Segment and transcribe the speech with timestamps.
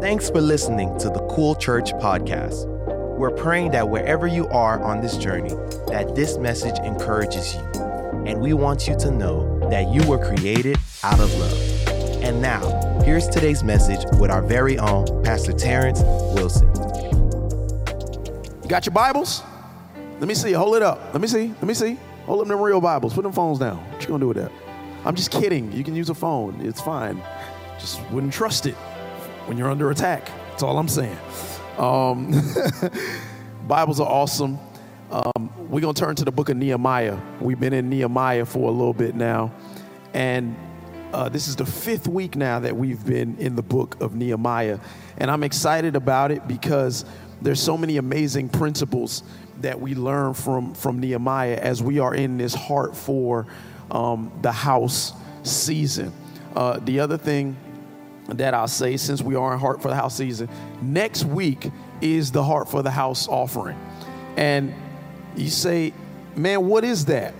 [0.00, 2.68] Thanks for listening to the Cool Church podcast.
[3.18, 5.50] We're praying that wherever you are on this journey,
[5.88, 7.60] that this message encourages you.
[8.24, 11.88] And we want you to know that you were created out of love.
[12.22, 12.60] And now,
[13.02, 16.68] here's today's message with our very own Pastor Terrence Wilson.
[18.62, 19.42] You got your Bibles?
[20.20, 20.52] Let me see.
[20.52, 21.12] Hold it up.
[21.12, 21.48] Let me see.
[21.48, 21.98] Let me see.
[22.26, 23.14] Hold up them real Bibles.
[23.14, 23.78] Put them phones down.
[23.90, 24.52] What you gonna do with that?
[25.04, 25.72] I'm just kidding.
[25.72, 26.60] You can use a phone.
[26.60, 27.20] It's fine.
[27.80, 28.76] Just wouldn't trust it
[29.48, 30.30] when you're under attack.
[30.50, 31.16] That's all I'm saying.
[31.78, 32.34] Um,
[33.66, 34.58] Bibles are awesome.
[35.10, 37.18] Um, we're going to turn to the book of Nehemiah.
[37.40, 39.50] We've been in Nehemiah for a little bit now.
[40.12, 40.54] And
[41.14, 44.78] uh, this is the fifth week now that we've been in the book of Nehemiah.
[45.16, 47.06] And I'm excited about it because
[47.40, 49.22] there's so many amazing principles
[49.62, 53.46] that we learn from, from Nehemiah as we are in this heart for
[53.90, 56.12] um, the house season.
[56.54, 57.56] Uh, the other thing
[58.28, 60.48] that I'll say, since we are in Heart for the House season,
[60.82, 63.78] next week is the Heart for the House offering.
[64.36, 64.74] And
[65.36, 65.92] you say,
[66.36, 67.34] man, what is that?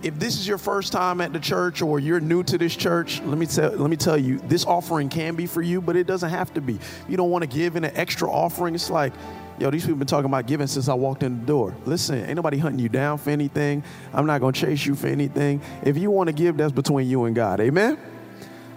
[0.00, 3.20] If this is your first time at the church or you're new to this church,
[3.22, 6.06] let me tell let me tell you, this offering can be for you, but it
[6.06, 6.78] doesn't have to be.
[7.08, 8.76] You don't want to give in an extra offering.
[8.76, 9.12] It's like,
[9.58, 11.74] yo, these people been talking about giving since I walked in the door.
[11.84, 13.82] Listen, ain't nobody hunting you down for anything.
[14.14, 15.60] I'm not gonna chase you for anything.
[15.82, 17.60] If you want to give, that's between you and God.
[17.60, 17.98] Amen.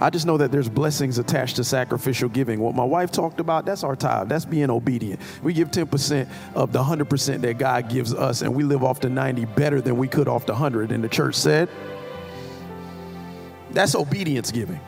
[0.02, 2.60] I just know that there's blessings attached to sacrificial giving.
[2.60, 4.30] What my wife talked about, that's our tithe.
[4.30, 5.22] That's being obedient.
[5.44, 9.10] We give 10% of the 100% that God gives us, and we live off the
[9.10, 10.92] 90 better than we could off the 100.
[10.92, 11.70] And the church said,
[13.70, 14.80] that's obedience giving.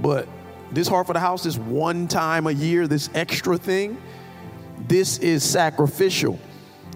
[0.00, 0.26] But
[0.72, 4.00] this heart for the house, this one time a year, this extra thing,
[4.88, 6.40] this is sacrificial.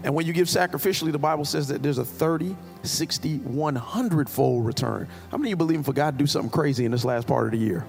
[0.05, 4.67] And when you give sacrificially, the Bible says that there's a 30, 60, 100 fold
[4.67, 5.09] return.
[5.31, 7.47] How many of you believe for God to do something crazy in this last part
[7.47, 7.87] of the year?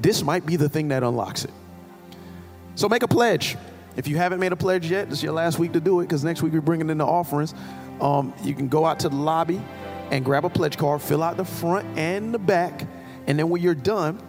[0.00, 1.50] This might be the thing that unlocks it.
[2.74, 3.56] So make a pledge.
[3.96, 6.04] If you haven't made a pledge yet, this is your last week to do it
[6.04, 7.54] because next week we're bringing in the offerings.
[8.00, 9.60] Um, you can go out to the lobby
[10.10, 12.86] and grab a pledge card, fill out the front and the back,
[13.26, 14.20] and then when you're done,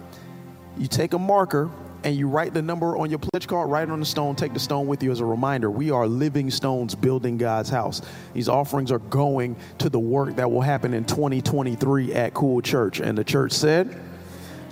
[0.77, 1.71] you take a marker
[2.05, 4.53] and you write the number on your pledge card, write it on the stone, take
[4.53, 5.71] the stone with you as a reminder.
[5.71, 8.03] We are living stones building God's house.
[8.35, 12.99] These offerings are going to the work that will happen in 2023 at Cool Church.
[12.99, 13.99] And the church said,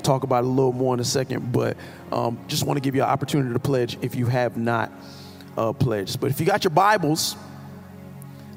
[0.04, 1.76] talk about it a little more in a second, but
[2.12, 4.92] um, just want to give you an opportunity to pledge if you have not
[5.58, 6.20] uh, pledged.
[6.20, 7.36] But if you got your Bibles,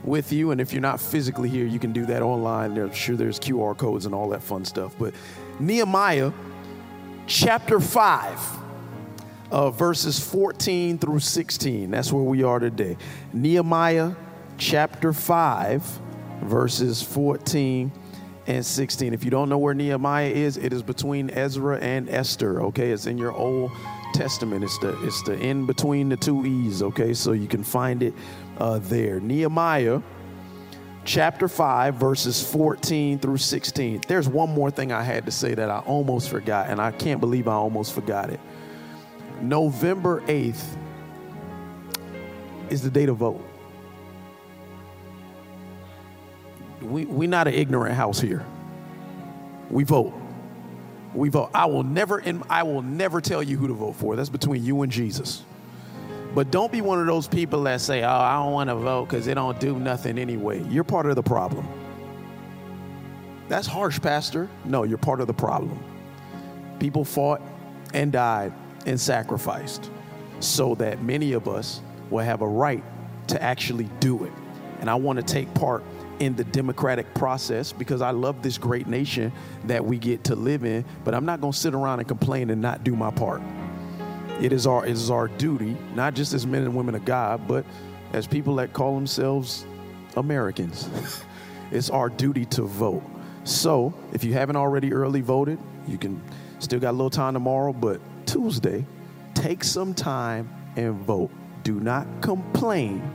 [0.05, 0.53] with you.
[0.53, 2.79] And if you're not physically here, you can do that online.
[2.79, 4.95] I'm sure there's QR codes and all that fun stuff.
[5.01, 5.15] But
[5.59, 6.31] Nehemiah
[7.27, 8.66] chapter 5
[9.51, 11.91] uh, verses 14 through 16.
[11.91, 12.97] That's where we are today.
[13.33, 14.12] Nehemiah
[14.59, 15.83] chapter 5,
[16.43, 17.93] verses 14
[18.47, 19.12] and 16.
[19.15, 22.91] If you don't know where Nehemiah is, it is between Ezra and Esther, okay?
[22.91, 23.73] It's in your Old
[24.12, 24.65] Testament.
[24.65, 27.13] It's the, it's the in between the two E's, okay?
[27.15, 28.15] So you can find it
[28.59, 29.21] uh, there.
[29.21, 30.01] Nehemiah
[31.05, 34.03] chapter 5, verses 14 through 16.
[34.07, 37.21] There's one more thing I had to say that I almost forgot, and I can't
[37.21, 38.41] believe I almost forgot it.
[39.41, 40.77] November 8th
[42.71, 43.45] is the day to vote.
[46.83, 48.45] We we not an ignorant house here.
[49.71, 50.15] We vote.
[51.15, 51.51] We vote.
[51.55, 54.17] I will never I will never tell you who to vote for.
[54.17, 55.43] That's between you and Jesus.
[56.35, 59.07] But don't be one of those people that say, "Oh, I don't want to vote
[59.07, 61.67] because it don't do nothing anyway." You're part of the problem.
[63.49, 64.49] That's harsh, Pastor.
[64.65, 65.79] No, you're part of the problem.
[66.79, 67.41] People fought
[67.95, 68.53] and died
[68.87, 69.91] and sacrificed
[70.41, 71.81] so that many of us
[72.11, 72.83] will have a right
[73.29, 74.33] to actually do it.
[74.81, 75.83] And I want to take part
[76.19, 79.33] in the democratic process because I love this great nation
[79.65, 82.51] that we get to live in, but I'm not going to sit around and complain
[82.51, 83.43] and not do my part.
[84.41, 87.49] It is our it is our duty, not just as men and women of God,
[87.49, 87.65] but
[88.13, 89.67] as people that call themselves
[90.17, 90.89] Americans.
[91.71, 93.03] it's our duty to vote.
[93.45, 96.21] So, if you haven't already early voted, you can
[96.59, 98.85] still got a little time tomorrow, but Tuesday,
[99.35, 101.31] take some time and vote.
[101.63, 103.11] Do not complain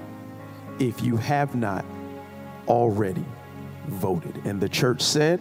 [0.80, 1.86] if you have not
[2.68, 3.26] already
[3.88, 4.42] voted.
[4.46, 5.40] And the church said,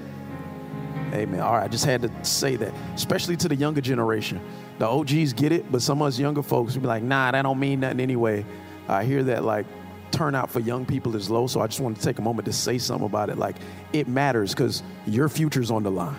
[1.13, 1.41] Amen.
[1.41, 4.41] All right, I just had to say that, especially to the younger generation.
[4.79, 7.43] The OGs get it, but some of us younger folks will be like, nah, that
[7.43, 8.45] don't mean nothing anyway.
[8.89, 9.67] I hear that like
[10.13, 12.53] turnout for young people is low, so I just want to take a moment to
[12.53, 13.39] say something about it.
[13.39, 13.57] Like
[13.93, 16.17] it matters because your future's on the line.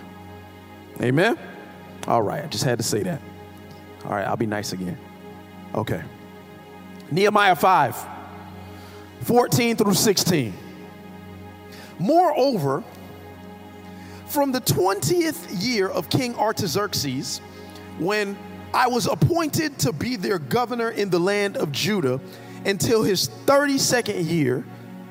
[1.00, 1.38] Amen.
[2.06, 3.20] All right, I just had to say that.
[4.04, 4.98] All right, I'll be nice again.
[5.74, 6.02] Okay.
[7.10, 7.96] Nehemiah 5,
[9.22, 10.54] 14 through 16.
[11.98, 12.82] Moreover,
[14.26, 17.38] from the 20th year of King Artaxerxes,
[17.98, 18.36] when
[18.74, 22.20] I was appointed to be their governor in the land of Judah
[22.64, 24.64] until his 32nd year.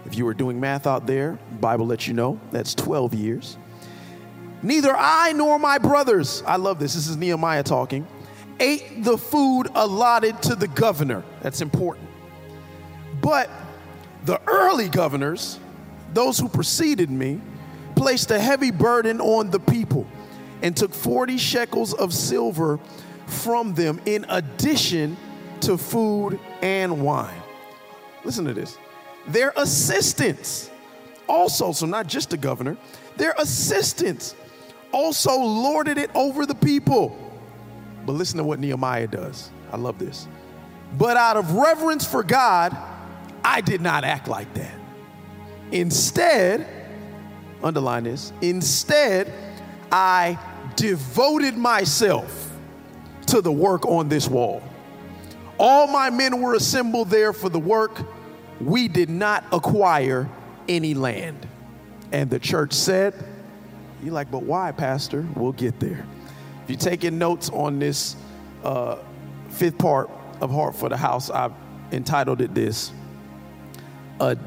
[0.06, 3.58] If you were doing math out there, Bible lets you know that's 12 years.
[4.64, 8.08] Neither I nor my brothers, I love this, this is Nehemiah talking,
[8.62, 11.24] ate the food allotted to the governor.
[11.42, 12.08] That's important.
[13.20, 13.50] But
[14.26, 15.60] the early governors,
[16.14, 17.42] those who preceded me,
[17.96, 20.08] placed a heavy burden on the people
[20.62, 22.80] and took 40 shekels of silver
[23.26, 25.18] from them in addition
[25.62, 27.42] to food and wine.
[28.24, 28.78] Listen to this.
[29.28, 30.70] Their assistants
[31.28, 32.78] also, so not just the governor,
[33.18, 34.36] their assistants
[34.92, 37.18] also lorded it over the people.
[38.06, 39.50] But listen to what Nehemiah does.
[39.72, 40.28] I love this.
[40.98, 42.76] But out of reverence for God,
[43.44, 44.74] I did not act like that.
[45.72, 46.68] Instead,
[47.64, 49.32] underline this, instead,
[49.92, 50.38] I
[50.76, 52.52] devoted myself
[53.28, 54.62] to the work on this wall.
[55.58, 58.02] All my men were assembled there for the work.
[58.60, 60.30] We did not acquire
[60.68, 61.48] any land.
[62.12, 63.14] And the church said,
[64.04, 65.26] You're like, but why, Pastor?
[65.36, 66.06] We'll get there.
[66.72, 68.16] You're taking notes on this
[68.64, 69.00] uh,
[69.50, 70.10] fifth part
[70.40, 71.52] of Heart for the House, I've
[71.92, 72.94] entitled it this
[74.22, 74.38] A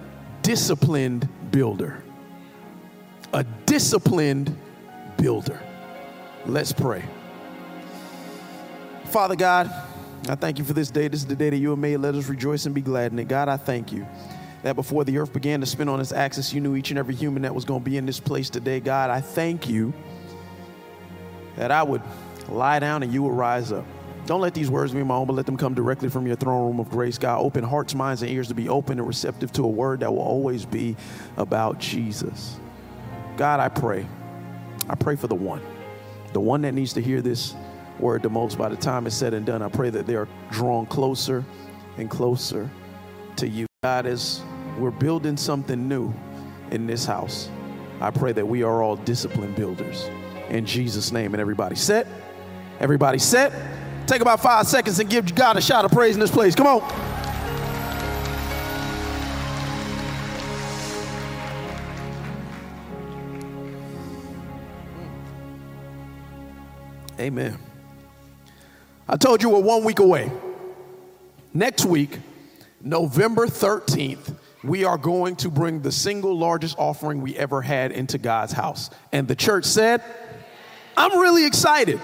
[0.40, 2.02] Disciplined Builder.
[3.34, 4.56] A disciplined
[5.18, 5.60] builder.
[6.46, 7.04] Let's pray.
[9.04, 9.70] Father God,
[10.26, 11.08] I thank you for this day.
[11.08, 11.98] This is the day that you have made.
[11.98, 13.28] Let us rejoice and be glad in it.
[13.28, 14.06] God, I thank you
[14.62, 17.14] that before the earth began to spin on its axis, you knew each and every
[17.14, 18.80] human that was going to be in this place today.
[18.80, 19.92] God, I thank you
[21.56, 22.02] that I would
[22.48, 23.84] lie down and you would rise up.
[24.26, 26.66] Don't let these words be my own, but let them come directly from your throne
[26.66, 27.18] room of grace.
[27.18, 30.10] God, open hearts, minds, and ears to be open and receptive to a word that
[30.10, 30.96] will always be
[31.36, 32.56] about Jesus.
[33.36, 34.06] God, I pray.
[34.88, 35.62] I pray for the one,
[36.32, 37.54] the one that needs to hear this
[37.98, 39.62] word the most by the time it's said and done.
[39.62, 41.44] I pray that they are drawn closer
[41.98, 42.70] and closer
[43.36, 43.66] to you.
[43.82, 44.42] God, as
[44.78, 46.12] we're building something new
[46.70, 47.50] in this house,
[48.00, 50.08] I pray that we are all disciplined builders.
[50.50, 51.34] In Jesus' name.
[51.34, 52.06] And everybody set?
[52.80, 53.52] Everybody set?
[54.06, 56.54] Take about five seconds and give God a shout of praise in this place.
[56.54, 57.14] Come on.
[67.18, 67.58] Amen.
[69.08, 70.30] I told you we're one week away.
[71.54, 72.18] Next week,
[72.82, 78.18] November 13th, we are going to bring the single largest offering we ever had into
[78.18, 78.90] God's house.
[79.12, 80.02] And the church said,
[80.96, 82.00] I'm really excited.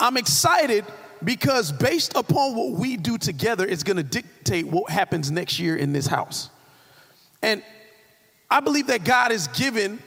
[0.00, 0.84] I'm excited
[1.22, 5.76] because based upon what we do together, it's going to dictate what happens next year
[5.76, 6.48] in this house.
[7.42, 7.62] And
[8.50, 10.02] I believe that God has given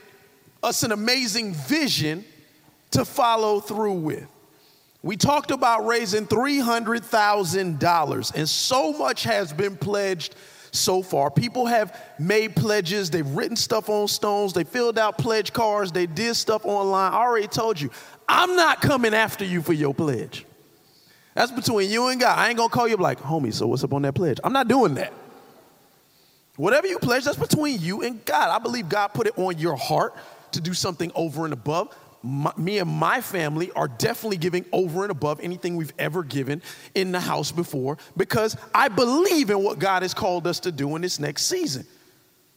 [0.62, 2.24] us an amazing vision
[2.92, 4.26] to follow through with.
[5.02, 10.36] We talked about raising $300,000, and so much has been pledged
[10.70, 11.30] so far.
[11.30, 16.06] People have made pledges, they've written stuff on stones, they filled out pledge cards, they
[16.06, 17.12] did stuff online.
[17.12, 17.90] I already told you,
[18.28, 20.44] I'm not coming after you for your pledge.
[21.34, 22.38] That's between you and God.
[22.38, 24.38] I ain't gonna call you like, homie, so what's up on that pledge?
[24.42, 25.12] I'm not doing that.
[26.56, 28.50] Whatever you pledge, that's between you and God.
[28.50, 30.16] I believe God put it on your heart
[30.52, 35.02] to do something over and above my, me and my family are definitely giving over
[35.02, 36.62] and above anything we've ever given
[36.94, 40.96] in the house before because I believe in what God has called us to do
[40.96, 41.86] in this next season.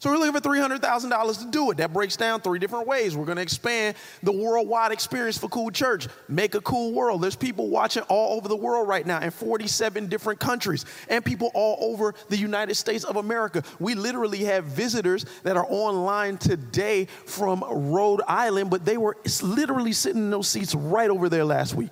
[0.02, 1.78] So we're looking for $300,000 to do it.
[1.78, 3.16] That breaks down three different ways.
[3.16, 7.22] We're going to expand the worldwide experience for Cool Church, make a cool world.
[7.22, 11.52] There's people watching all over the world right now in 47 different countries and people
[11.54, 13.62] all over the United States of America.
[13.78, 19.94] We literally have visitors that are online today from Rhode Island, but they were literally
[19.94, 21.92] sitting in those seats right over there last week.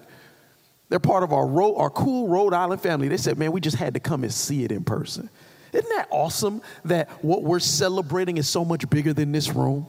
[0.89, 3.07] They're part of our, our cool Rhode Island family.
[3.07, 5.29] They said, man, we just had to come and see it in person.
[5.73, 9.87] Isn't that awesome that what we're celebrating is so much bigger than this room?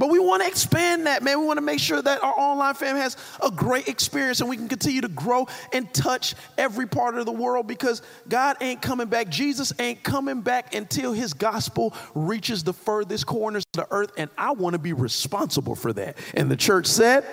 [0.00, 1.40] But we want to expand that, man.
[1.40, 4.56] We want to make sure that our online fam has a great experience and we
[4.56, 9.08] can continue to grow and touch every part of the world because God ain't coming
[9.08, 9.28] back.
[9.28, 14.12] Jesus ain't coming back until his gospel reaches the furthest corners of the earth.
[14.16, 16.16] And I want to be responsible for that.
[16.32, 17.26] And the church said,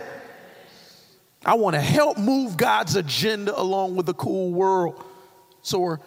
[1.46, 5.02] I want to help move God's agenda along with the cool world.
[5.62, 6.00] So we're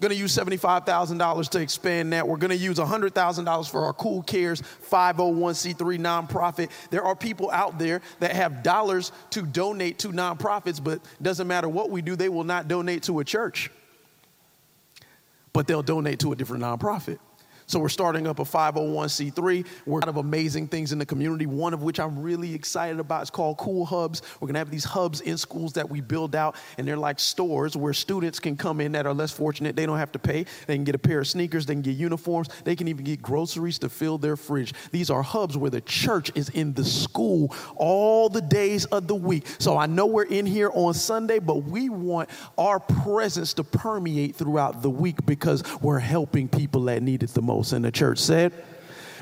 [0.00, 2.28] going to use $75,000 to expand that.
[2.28, 6.70] We're going to use $100,000 for our Cool Cares 501c3 nonprofit.
[6.90, 11.68] There are people out there that have dollars to donate to nonprofits, but doesn't matter
[11.68, 13.70] what we do, they will not donate to a church.
[15.52, 17.18] But they'll donate to a different nonprofit.
[17.68, 19.66] So we're starting up a 501c3.
[19.86, 21.46] We're kind of amazing things in the community.
[21.46, 24.22] One of which I'm really excited about is called Cool Hubs.
[24.38, 27.76] We're gonna have these hubs in schools that we build out, and they're like stores
[27.76, 29.74] where students can come in that are less fortunate.
[29.74, 30.46] They don't have to pay.
[30.68, 31.66] They can get a pair of sneakers.
[31.66, 32.50] They can get uniforms.
[32.62, 34.72] They can even get groceries to fill their fridge.
[34.92, 39.16] These are hubs where the church is in the school all the days of the
[39.16, 39.44] week.
[39.58, 44.36] So I know we're in here on Sunday, but we want our presence to permeate
[44.36, 47.55] throughout the week because we're helping people that need it the most.
[47.72, 48.52] And the church said,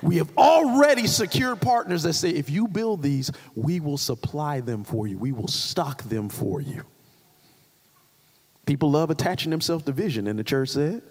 [0.02, 4.84] we have already secured partners that say, if you build these, we will supply them
[4.84, 6.84] for you, we will stock them for you.
[8.66, 11.02] People love attaching themselves to vision, and the church said.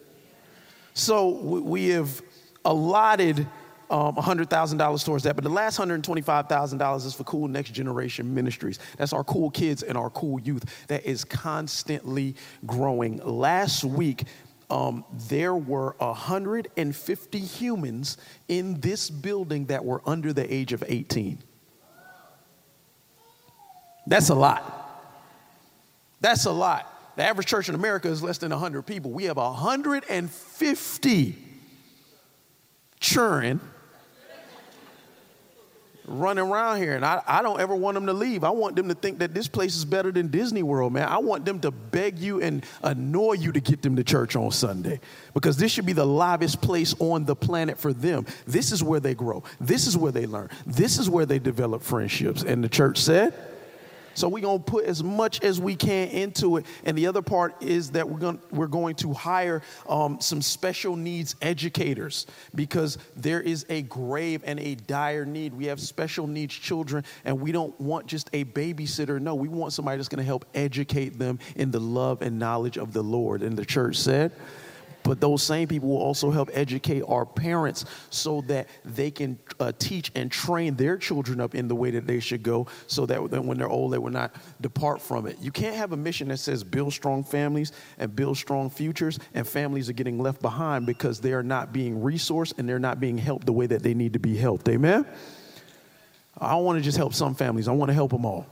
[0.93, 2.21] So we have
[2.65, 3.47] allotted
[3.89, 8.79] um, $100,000 towards that, but the last $125,000 is for Cool Next Generation Ministries.
[8.97, 13.17] That's our cool kids and our cool youth that is constantly growing.
[13.17, 14.23] Last week,
[14.73, 21.37] um, there were 150 humans in this building that were under the age of 18.
[24.07, 24.79] That's a lot.
[26.21, 26.89] That's a lot.
[27.15, 29.11] The average church in America is less than 100 people.
[29.11, 31.37] We have 150
[32.99, 33.59] churning
[36.05, 36.95] running around here.
[36.95, 38.43] And I, I don't ever want them to leave.
[38.43, 41.07] I want them to think that this place is better than Disney World, man.
[41.07, 44.51] I want them to beg you and annoy you to get them to church on
[44.51, 44.99] Sunday
[45.33, 48.25] because this should be the livest place on the planet for them.
[48.45, 51.81] This is where they grow, this is where they learn, this is where they develop
[51.81, 52.43] friendships.
[52.43, 53.33] And the church said,
[54.13, 56.65] so we're going to put as much as we can into it.
[56.85, 60.95] And the other part is that we're going, we're going to hire um, some special
[60.95, 65.53] needs educators because there is a grave and a dire need.
[65.53, 69.19] We have special needs children, and we don't want just a babysitter.
[69.19, 72.77] No, we want somebody that's going to help educate them in the love and knowledge
[72.77, 73.41] of the Lord.
[73.41, 74.31] And the church said,
[75.03, 79.71] but those same people will also help educate our parents so that they can uh,
[79.77, 83.21] teach and train their children up in the way that they should go so that
[83.21, 85.37] when they're old, they will not depart from it.
[85.41, 89.47] You can't have a mission that says build strong families and build strong futures, and
[89.47, 93.17] families are getting left behind because they are not being resourced and they're not being
[93.17, 94.67] helped the way that they need to be helped.
[94.69, 95.05] Amen?
[96.37, 98.47] I don't want to just help some families, I want to help them all.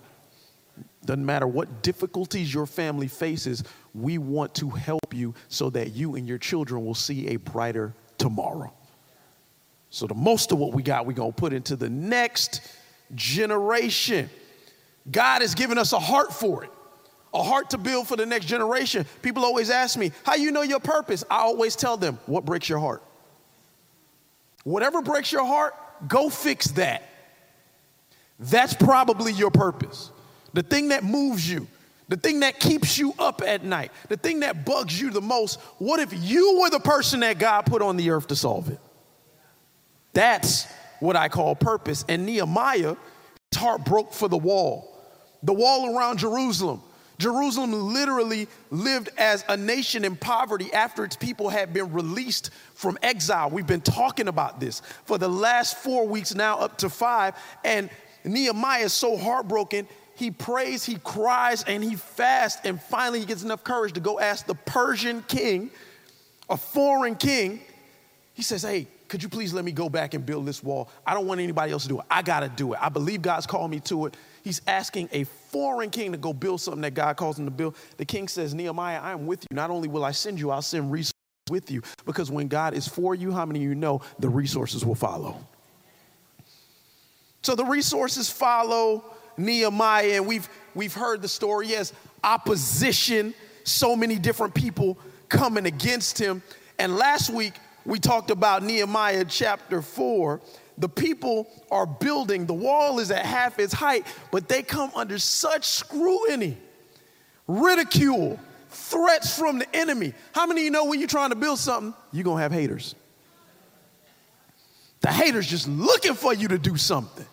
[1.04, 6.16] Doesn't matter what difficulties your family faces, we want to help you so that you
[6.16, 8.74] and your children will see a brighter tomorrow.
[9.90, 12.62] So, the most of what we got, we're going to put into the next
[13.14, 14.30] generation.
[15.10, 16.72] God has given us a heart for it,
[17.34, 19.06] a heart to build for the next generation.
[19.22, 21.24] People always ask me, How you know your purpose?
[21.30, 23.04] I always tell them, What breaks your heart?
[24.64, 25.74] Whatever breaks your heart,
[26.08, 27.08] go fix that.
[28.40, 30.12] That's probably your purpose.
[30.54, 31.68] The thing that moves you,
[32.12, 35.62] the thing that keeps you up at night, the thing that bugs you the most,
[35.78, 38.80] what if you were the person that God put on the earth to solve it?
[40.12, 40.68] That's
[41.00, 42.04] what I call purpose.
[42.10, 42.98] And Nehemiah,
[43.50, 44.94] his heart broke for the wall,
[45.42, 46.82] the wall around Jerusalem.
[47.18, 52.98] Jerusalem literally lived as a nation in poverty after its people had been released from
[53.02, 53.50] exile.
[53.50, 57.36] We've been talking about this for the last four weeks now, up to five.
[57.64, 57.90] And
[58.26, 59.88] Nehemiah is so heartbroken,
[60.22, 62.62] he prays, he cries, and he fasts.
[62.64, 65.72] And finally, he gets enough courage to go ask the Persian king,
[66.48, 67.60] a foreign king.
[68.36, 70.90] He says, Hey, could you please let me go back and build this wall?
[71.08, 72.06] I don't want anybody else to do it.
[72.10, 72.80] I got to do it.
[72.80, 74.16] I believe God's called me to it.
[74.44, 77.76] He's asking a foreign king to go build something that God calls him to build.
[77.98, 79.56] The king says, Nehemiah, I am with you.
[79.56, 81.16] Not only will I send you, I'll send resources
[81.50, 81.82] with you.
[82.06, 85.36] Because when God is for you, how many of you know the resources will follow?
[87.42, 89.04] So the resources follow
[89.38, 91.68] Nehemiah, and we've we've heard the story.
[91.68, 93.34] Yes, opposition,
[93.64, 94.98] so many different people
[95.30, 96.42] coming against him.
[96.78, 97.54] And last week
[97.86, 100.42] we talked about Nehemiah chapter 4.
[100.78, 105.20] The people are building, the wall is at half its height, but they come under
[105.20, 106.58] such scrutiny,
[107.48, 110.14] ridicule, threats from the enemy.
[110.34, 112.96] How many of you know when you're trying to build something, you're gonna have haters?
[115.02, 117.26] The haters just looking for you to do something.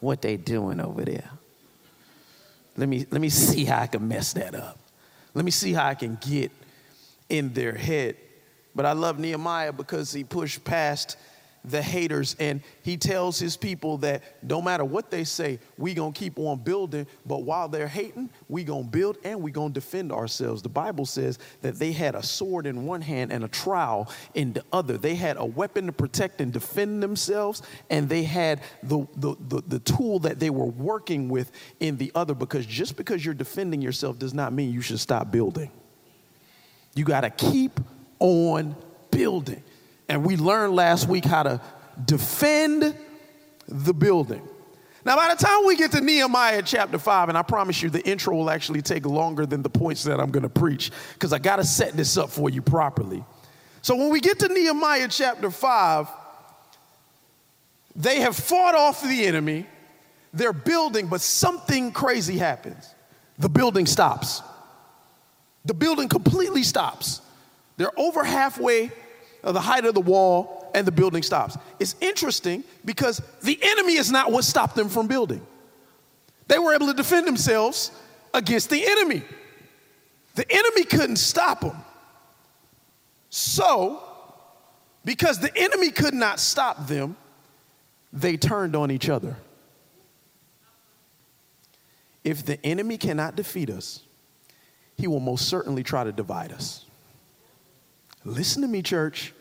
[0.00, 1.30] What they doing over there?
[2.76, 4.78] Let me, let me see how I can mess that up.
[5.34, 6.50] Let me see how I can get
[7.28, 8.16] in their head.
[8.74, 11.16] But I love Nehemiah because he pushed past
[11.64, 16.12] the haters and he tells his people that no matter what they say we gonna
[16.12, 20.60] keep on building but while they're hating we gonna build and we gonna defend ourselves.
[20.60, 24.52] The bible says that they had a sword in one hand and a trowel in
[24.52, 24.98] the other.
[24.98, 29.62] They had a weapon to protect and defend themselves and they had the, the, the,
[29.66, 33.80] the tool that they were working with in the other because just because you're defending
[33.80, 35.70] yourself does not mean you should stop building.
[36.94, 37.80] You gotta keep
[38.20, 38.76] on
[39.10, 39.62] building
[40.08, 41.60] And we learned last week how to
[42.04, 42.96] defend
[43.68, 44.46] the building.
[45.04, 48.06] Now, by the time we get to Nehemiah chapter 5, and I promise you the
[48.08, 51.38] intro will actually take longer than the points that I'm going to preach because I
[51.38, 53.22] got to set this up for you properly.
[53.82, 56.08] So, when we get to Nehemiah chapter 5,
[57.96, 59.66] they have fought off the enemy,
[60.32, 62.94] they're building, but something crazy happens.
[63.38, 64.42] The building stops.
[65.66, 67.20] The building completely stops.
[67.76, 68.90] They're over halfway
[69.44, 71.56] of the height of the wall, and the building stops.
[71.78, 75.46] It's interesting because the enemy is not what stopped them from building.
[76.48, 77.92] They were able to defend themselves
[78.32, 79.22] against the enemy.
[80.34, 81.76] The enemy couldn't stop them.
[83.30, 84.02] So,
[85.04, 87.16] because the enemy could not stop them,
[88.12, 89.36] they turned on each other.
[92.24, 94.00] If the enemy cannot defeat us,
[94.96, 96.86] he will most certainly try to divide us.
[98.24, 99.32] Listen to me, church.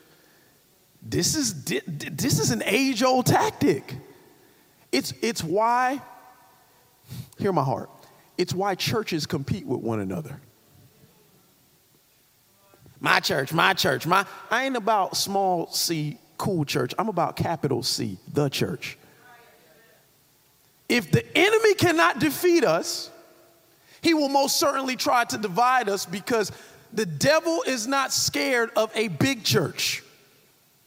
[1.02, 3.96] This is, this is an age old tactic.
[4.92, 6.02] It's, it's why,
[7.38, 7.90] hear my heart,
[8.38, 10.40] it's why churches compete with one another.
[13.00, 16.94] My church, my church, my, I ain't about small c, cool church.
[16.98, 18.98] I'm about capital C, the church.
[20.88, 23.10] If the enemy cannot defeat us,
[24.02, 26.52] he will most certainly try to divide us because
[26.94, 30.04] the devil is not scared of a big church.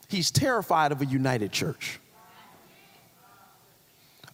[0.08, 1.98] He's terrified of a united church.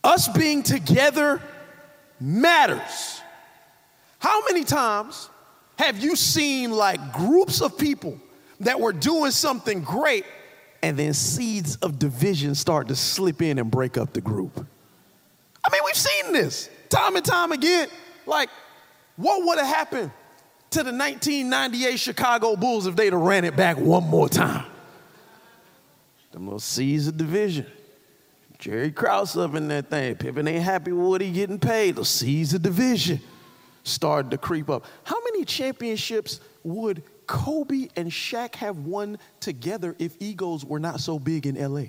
[0.05, 1.41] Us being together
[2.21, 3.21] matters.
[4.19, 5.31] How many times
[5.79, 8.19] have you seen like groups of people
[8.61, 10.25] that were doing something great
[10.83, 14.67] and then seeds of division start to slip in and break up the group?
[15.65, 17.89] I mean, we've seen this time and time again.
[18.27, 18.51] Like,
[19.17, 20.11] what would have happened
[20.73, 24.67] to the 1998 Chicago Bulls if they'd have ran it back one more time?
[26.33, 27.67] Them little seeds of division.
[28.59, 30.15] Jerry Krause up in that thing.
[30.17, 31.97] Pippen ain't happy with what he getting paid.
[31.97, 33.21] The seeds of division
[33.85, 34.87] started to creep up.
[35.05, 41.19] How many championships would Kobe and Shaq have won together if egos were not so
[41.19, 41.87] big in LA?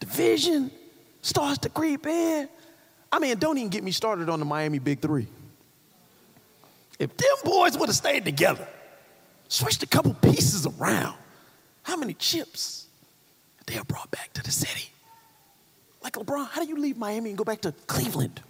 [0.00, 0.70] Division
[1.22, 2.48] starts to creep in.
[3.12, 5.26] I mean, don't even get me started on the Miami Big Three.
[6.98, 8.66] If them boys would have stayed together,
[9.48, 11.16] switched a couple pieces around,
[11.82, 12.86] how many chips
[13.66, 14.90] they are brought back to the city.
[16.02, 18.40] Like LeBron, how do you leave Miami and go back to Cleveland?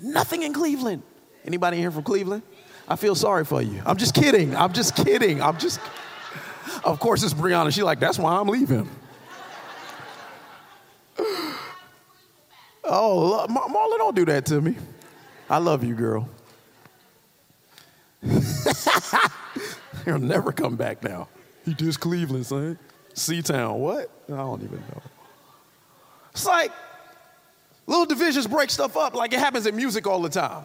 [0.00, 1.02] Nothing in Cleveland.
[1.44, 2.42] Anybody here from Cleveland?
[2.88, 3.80] I feel sorry for you.
[3.86, 4.54] I'm just kidding.
[4.56, 5.40] I'm just kidding.
[5.40, 5.80] I'm just.
[6.84, 7.72] Of course, it's Brianna.
[7.72, 8.88] She's like, that's why I'm leaving.
[12.84, 14.76] Oh, Marla, don't do that to me.
[15.52, 16.30] I love you, girl.
[20.06, 21.28] He'll never come back now.
[21.66, 22.78] He just Cleveland, son.
[23.12, 24.10] C-Town, what?
[24.32, 25.02] I don't even know.
[26.30, 26.72] It's like
[27.86, 30.64] little divisions break stuff up like it happens in music all the time.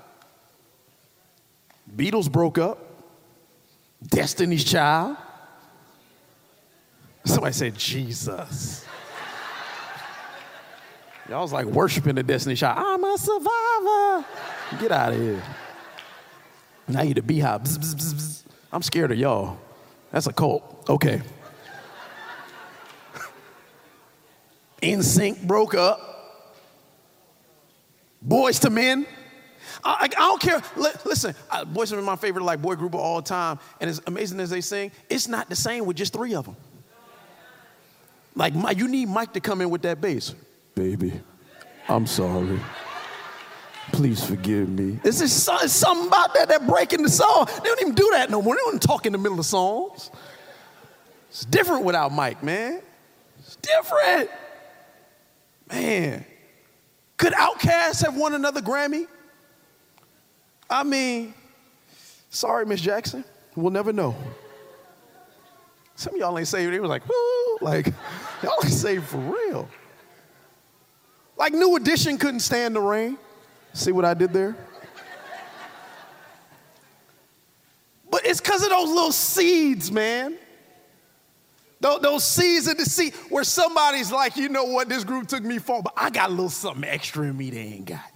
[1.94, 2.80] Beatles broke up.
[4.08, 5.18] Destiny's Child.
[7.26, 8.86] Somebody said Jesus.
[11.28, 12.78] Y'all was like worshiping the Destiny Child.
[12.80, 14.57] I'm a survivor.
[14.80, 15.42] Get out of here.
[16.88, 17.64] Now you the Beyhive.
[17.64, 19.58] Bzz, bzz, bzz, I'm scared of y'all.
[20.12, 20.86] That's a cult.
[20.90, 21.22] Okay.
[24.82, 26.08] NSYNC broke up.
[28.26, 29.08] Boyz II Men.
[29.84, 30.62] I, I, don't care.
[30.76, 33.60] L- listen, uh, Boyz II Men my favorite like boy group of all time.
[33.80, 36.56] And as amazing as they sing, it's not the same with just three of them.
[38.36, 40.36] Like you need Mike to come in with that bass.
[40.76, 41.22] Baby,
[41.90, 42.60] I'm sorry.
[43.94, 45.00] Please forgive me.
[45.04, 47.48] It's just something about that that breaking the song.
[47.48, 48.56] They don't even do that no more.
[48.56, 50.12] They don't talk in the middle of songs.
[51.30, 52.82] It's different without Mike, man.
[53.40, 54.30] It's different.
[55.70, 56.26] Man.
[57.18, 59.08] Could Outkast have won another Grammy?
[60.70, 61.34] I mean,
[62.30, 63.24] sorry, Miss Jackson.
[63.56, 64.16] We'll never know.
[65.96, 66.74] Some of y'all ain't saved.
[66.74, 67.04] They was like,
[67.62, 67.88] like,
[68.44, 69.68] y'all ain't saved for real.
[71.38, 73.18] Like New Edition couldn't stand the rain.
[73.78, 74.56] See what I did there?
[78.10, 80.36] But it's because of those little seeds, man.
[81.80, 85.60] Those, those seeds of deceit where somebody's like, you know what, this group took me
[85.60, 88.12] far, but I got a little something extra in me they ain't got.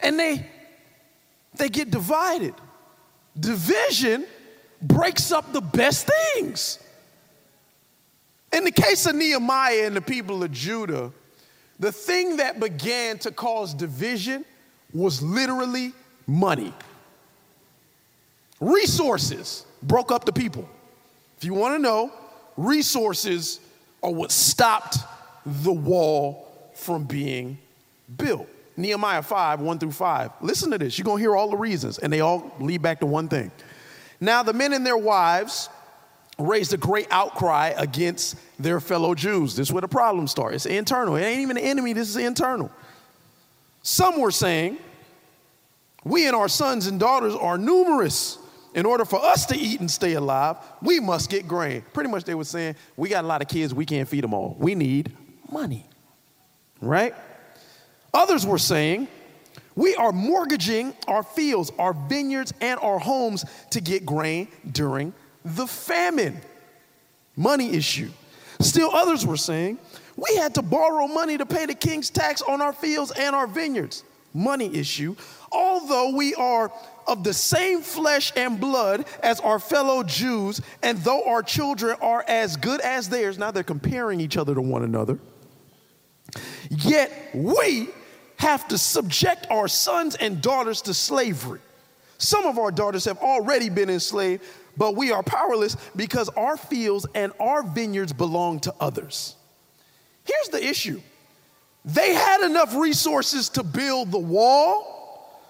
[0.00, 0.48] And they
[1.56, 2.54] they get divided.
[3.38, 4.24] Division
[4.80, 6.78] breaks up the best things.
[8.54, 11.12] In the case of Nehemiah and the people of Judah,
[11.78, 14.44] the thing that began to cause division
[14.92, 15.92] was literally
[16.26, 16.72] money.
[18.60, 20.68] Resources broke up the people.
[21.36, 22.12] If you want to know,
[22.56, 23.60] resources
[24.02, 24.96] are what stopped
[25.44, 27.58] the wall from being
[28.16, 28.48] built.
[28.76, 30.30] Nehemiah 5, 1 through 5.
[30.40, 30.98] Listen to this.
[30.98, 33.50] You're going to hear all the reasons, and they all lead back to one thing.
[34.20, 35.68] Now, the men and their wives
[36.38, 39.56] raised a great outcry against their fellow Jews.
[39.56, 40.54] This is where the problem starts.
[40.54, 41.16] It's internal.
[41.16, 42.70] It ain't even an enemy, this is internal.
[43.82, 44.78] Some were saying,
[46.04, 48.38] We and our sons and daughters are numerous.
[48.74, 51.82] In order for us to eat and stay alive, we must get grain.
[51.94, 54.34] Pretty much they were saying, We got a lot of kids, we can't feed them
[54.34, 54.56] all.
[54.58, 55.16] We need
[55.50, 55.86] money.
[56.82, 57.14] Right?
[58.12, 59.08] Others were saying,
[59.76, 65.12] we are mortgaging our fields, our vineyards, and our homes to get grain during
[65.54, 66.40] the famine.
[67.36, 68.10] Money issue.
[68.60, 69.78] Still, others were saying,
[70.16, 73.46] we had to borrow money to pay the king's tax on our fields and our
[73.46, 74.02] vineyards.
[74.32, 75.14] Money issue.
[75.52, 76.72] Although we are
[77.06, 82.24] of the same flesh and blood as our fellow Jews, and though our children are
[82.26, 85.18] as good as theirs, now they're comparing each other to one another,
[86.70, 87.88] yet we
[88.38, 91.60] have to subject our sons and daughters to slavery.
[92.18, 94.42] Some of our daughters have already been enslaved,
[94.76, 99.36] but we are powerless because our fields and our vineyards belong to others.
[100.24, 101.00] Here's the issue
[101.84, 105.40] they had enough resources to build the wall,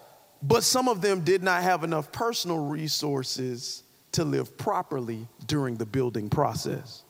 [0.42, 5.86] but some of them did not have enough personal resources to live properly during the
[5.86, 7.04] building process.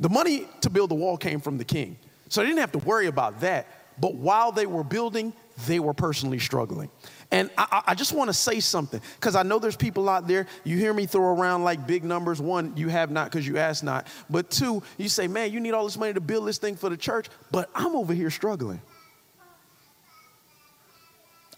[0.00, 1.96] The money to build the wall came from the king,
[2.28, 3.68] so they didn't have to worry about that.
[3.98, 5.32] But while they were building,
[5.66, 6.90] they were personally struggling.
[7.30, 10.46] And I, I just want to say something because I know there's people out there,
[10.64, 12.40] you hear me throw around like big numbers.
[12.40, 14.06] One, you have not because you asked not.
[14.30, 16.88] But two, you say, man, you need all this money to build this thing for
[16.88, 18.80] the church, but I'm over here struggling.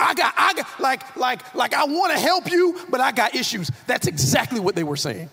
[0.00, 3.34] I got, I got, like, like, like, I want to help you, but I got
[3.34, 3.70] issues.
[3.86, 5.28] That's exactly what they were saying.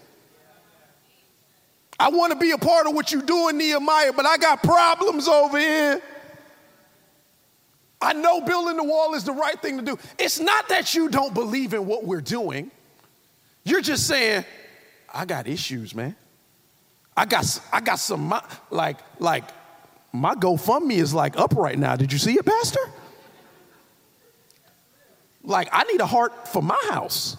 [2.00, 5.28] I want to be a part of what you're doing, Nehemiah, but I got problems
[5.28, 6.02] over here.
[8.02, 9.98] I know building the wall is the right thing to do.
[10.20, 12.72] It's not that you don't believe in what we're doing.
[13.64, 14.46] You're just saying,
[15.14, 16.16] I got issues, man.
[17.18, 18.34] I got, I got some,
[18.70, 19.46] like, like,
[20.12, 21.96] my GoFundMe is like up right now.
[21.96, 22.80] Did you see it, Pastor?
[25.44, 27.38] Like, I need a heart for my house.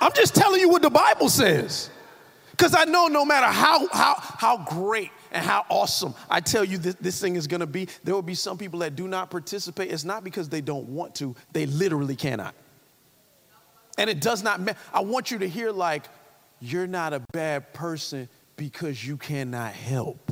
[0.00, 1.88] I'm just telling you what the Bible says.
[2.50, 6.78] Because I know no matter how, how, how great and how awesome I tell you
[6.78, 9.30] this, this thing is going to be, there will be some people that do not
[9.30, 9.90] participate.
[9.90, 12.54] It's not because they don't want to, they literally cannot.
[13.98, 14.78] And it does not matter.
[14.92, 16.04] I want you to hear, like,
[16.60, 20.30] you're not a bad person because you cannot help.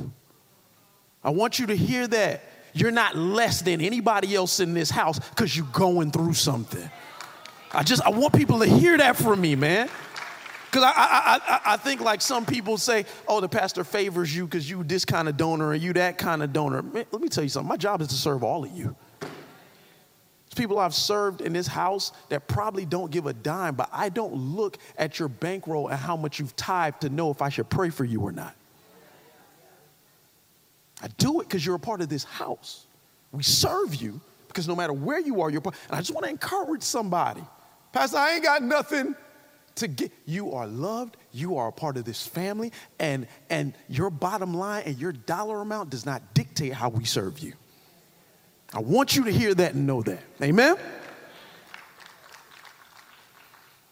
[1.23, 2.43] I want you to hear that.
[2.73, 6.89] You're not less than anybody else in this house because you're going through something.
[7.73, 9.89] I just, I want people to hear that from me, man.
[10.71, 14.45] Because I, I, I, I, think like some people say, oh, the pastor favors you
[14.45, 16.81] because you this kind of donor and you that kind of donor.
[16.81, 17.67] Man, let me tell you something.
[17.67, 18.95] My job is to serve all of you.
[19.19, 24.07] There's people I've served in this house that probably don't give a dime, but I
[24.07, 27.69] don't look at your bankroll and how much you've tithed to know if I should
[27.69, 28.55] pray for you or not.
[31.01, 32.85] I do it because you're a part of this house.
[33.33, 35.75] We serve you because no matter where you are, you're part.
[35.89, 37.43] And I just want to encourage somebody.
[37.91, 39.15] Pastor, I ain't got nothing
[39.75, 44.09] to get you are loved you are a part of this family and and your
[44.09, 47.53] bottom line and your dollar amount does not dictate how we serve you.
[48.73, 50.21] I want you to hear that and know that.
[50.41, 50.77] Amen?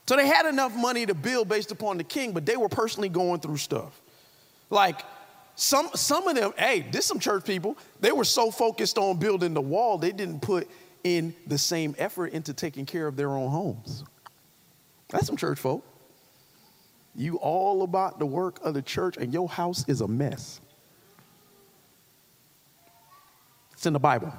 [0.08, 3.10] So they had enough money to build based upon the king but they were personally
[3.10, 4.00] going through stuff.
[4.70, 5.02] Like
[5.56, 9.54] some some of them hey this some church people they were so focused on building
[9.54, 10.70] the wall they didn't put
[11.04, 14.06] in the same effort into taking care of their own homes
[15.10, 15.86] that's some church folk.
[17.16, 20.62] You all about the work of the church, and your house is a mess.
[23.74, 24.34] It's in the Bible.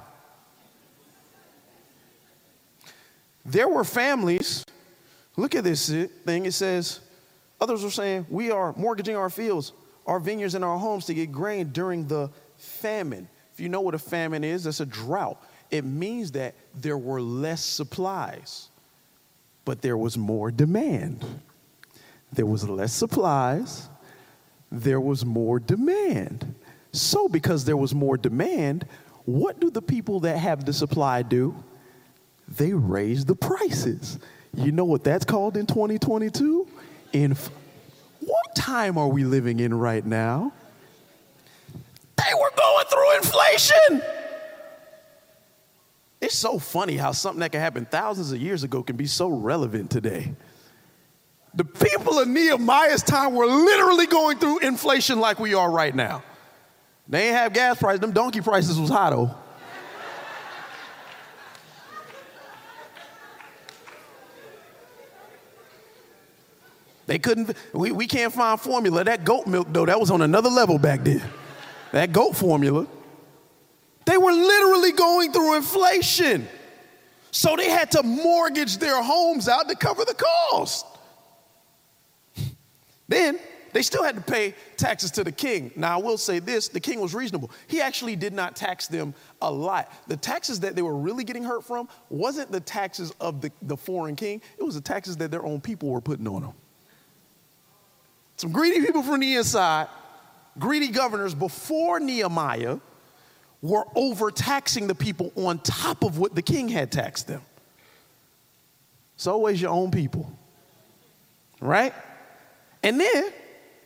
[3.45, 4.65] There were families,
[5.35, 6.45] look at this thing.
[6.45, 7.01] It says,
[7.59, 9.73] others were saying, We are mortgaging our fields,
[10.05, 13.27] our vineyards, and our homes to get grain during the famine.
[13.53, 15.43] If you know what a famine is, that's a drought.
[15.69, 18.70] It means that there were less supplies
[19.65, 21.25] but there was more demand.
[22.33, 23.89] There was less supplies,
[24.71, 26.55] there was more demand.
[26.93, 28.85] So, because there was more demand,
[29.25, 31.55] what do the people that have the supply do?
[32.47, 34.19] They raise the prices.
[34.53, 36.67] You know what that's called in 2022?
[37.13, 37.35] In
[38.19, 40.51] what time are we living in right now?
[42.17, 44.20] They were going through inflation.
[46.31, 49.27] It's so funny how something that can happen thousands of years ago can be so
[49.27, 50.33] relevant today.
[51.55, 56.23] The people of Nehemiah's time were literally going through inflation like we are right now.
[57.09, 59.35] They ain't have gas prices, them donkey prices was high though.
[67.07, 69.03] They couldn't, we, we can't find formula.
[69.03, 71.21] That goat milk, though, that was on another level back then.
[71.91, 72.87] That goat formula.
[74.05, 76.47] They were literally going through inflation.
[77.31, 80.85] So they had to mortgage their homes out to cover the cost.
[83.07, 83.39] Then
[83.73, 85.71] they still had to pay taxes to the king.
[85.75, 87.51] Now, I will say this the king was reasonable.
[87.67, 89.91] He actually did not tax them a lot.
[90.07, 93.77] The taxes that they were really getting hurt from wasn't the taxes of the, the
[93.77, 96.53] foreign king, it was the taxes that their own people were putting on them.
[98.37, 99.87] Some greedy people from the inside,
[100.57, 102.79] greedy governors before Nehemiah
[103.61, 107.41] were overtaxing the people on top of what the king had taxed them.
[109.15, 110.31] It's always your own people,
[111.59, 111.93] right?
[112.81, 113.31] And then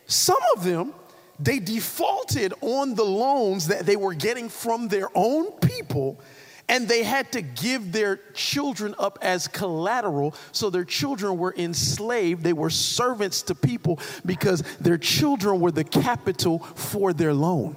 [0.07, 0.93] some of them,
[1.39, 6.19] they defaulted on the loans that they were getting from their own people
[6.67, 12.43] and they had to give their children up as collateral so their children were enslaved
[12.43, 17.75] they were servants to people because their children were the capital for their loan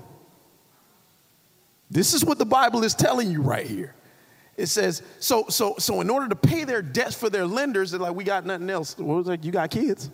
[1.91, 3.95] this is what the bible is telling you right here.
[4.57, 8.01] It says so so so in order to pay their debts for their lenders they're
[8.01, 8.97] like we got nothing else.
[8.99, 10.11] What was like you got kids.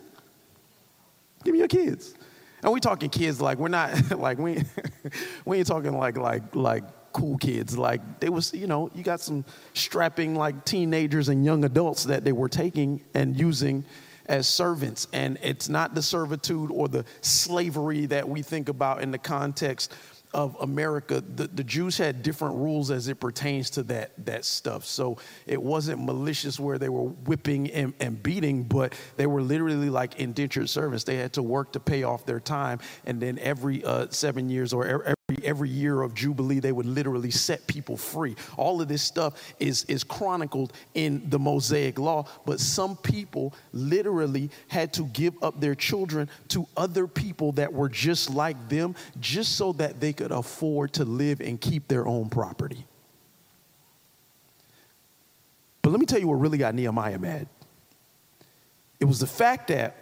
[1.43, 2.15] Give me your kids.
[2.63, 4.63] And we talking kids like we're not like we
[5.45, 6.83] we ain't talking like like like
[7.15, 7.77] cool kids.
[7.77, 12.25] Like they was, you know, you got some strapping like teenagers and young adults that
[12.25, 13.85] they were taking and using
[14.25, 15.07] as servants.
[15.13, 19.93] And it's not the servitude or the slavery that we think about in the context
[20.35, 24.83] of America, the, the Jews had different rules as it pertains to that, that stuff.
[24.85, 25.17] So
[25.47, 30.19] it wasn't malicious where they were whipping and, and beating, but they were literally like
[30.19, 31.05] indentured servants.
[31.05, 32.79] They had to work to pay off their time.
[33.05, 37.31] And then every uh, seven years or every every year of Jubilee, they would literally
[37.31, 38.35] set people free.
[38.57, 44.51] All of this stuff is, is chronicled in the Mosaic Law, but some people literally
[44.67, 49.55] had to give up their children to other people that were just like them, just
[49.55, 52.85] so that they could afford to live and keep their own property.
[55.81, 57.47] But let me tell you what really got Nehemiah mad.
[58.99, 59.95] It was the fact that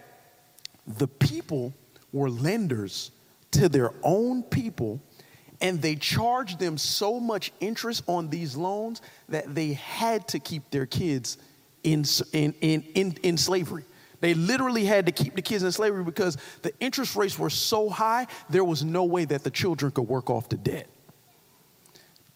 [0.87, 1.73] the people
[2.11, 3.11] were lenders
[3.51, 5.01] to their own people
[5.61, 10.69] and they charged them so much interest on these loans that they had to keep
[10.71, 11.37] their kids
[11.83, 13.85] in, in, in, in, in slavery.
[14.23, 17.89] They literally had to keep the kids in slavery because the interest rates were so
[17.89, 20.87] high, there was no way that the children could work off the debt.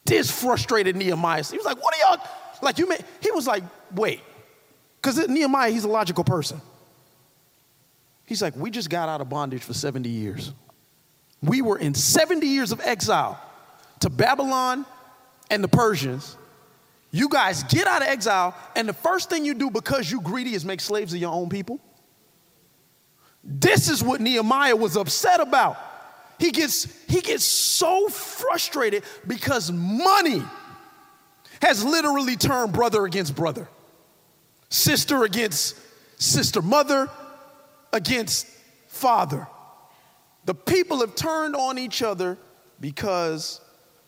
[0.04, 1.42] This frustrated Nehemiah.
[1.44, 2.26] He was like, What are y'all?
[2.60, 4.20] Like, you may, he was like, Wait,
[5.00, 6.60] because Nehemiah, he's a logical person.
[8.26, 10.52] He's like, We just got out of bondage for 70 years.
[11.42, 13.40] We were in 70 years of exile
[14.00, 14.84] to Babylon
[15.50, 16.36] and the Persians.
[17.10, 20.54] You guys get out of exile, and the first thing you do because you greedy
[20.54, 21.80] is make slaves of your own people.
[23.42, 25.78] This is what Nehemiah was upset about.
[26.38, 30.42] He gets, he gets so frustrated because money
[31.62, 33.68] has literally turned brother against brother,
[34.68, 35.76] sister against
[36.20, 37.08] sister, mother
[37.92, 38.46] against
[38.86, 39.48] father.
[40.44, 42.38] The people have turned on each other
[42.80, 43.60] because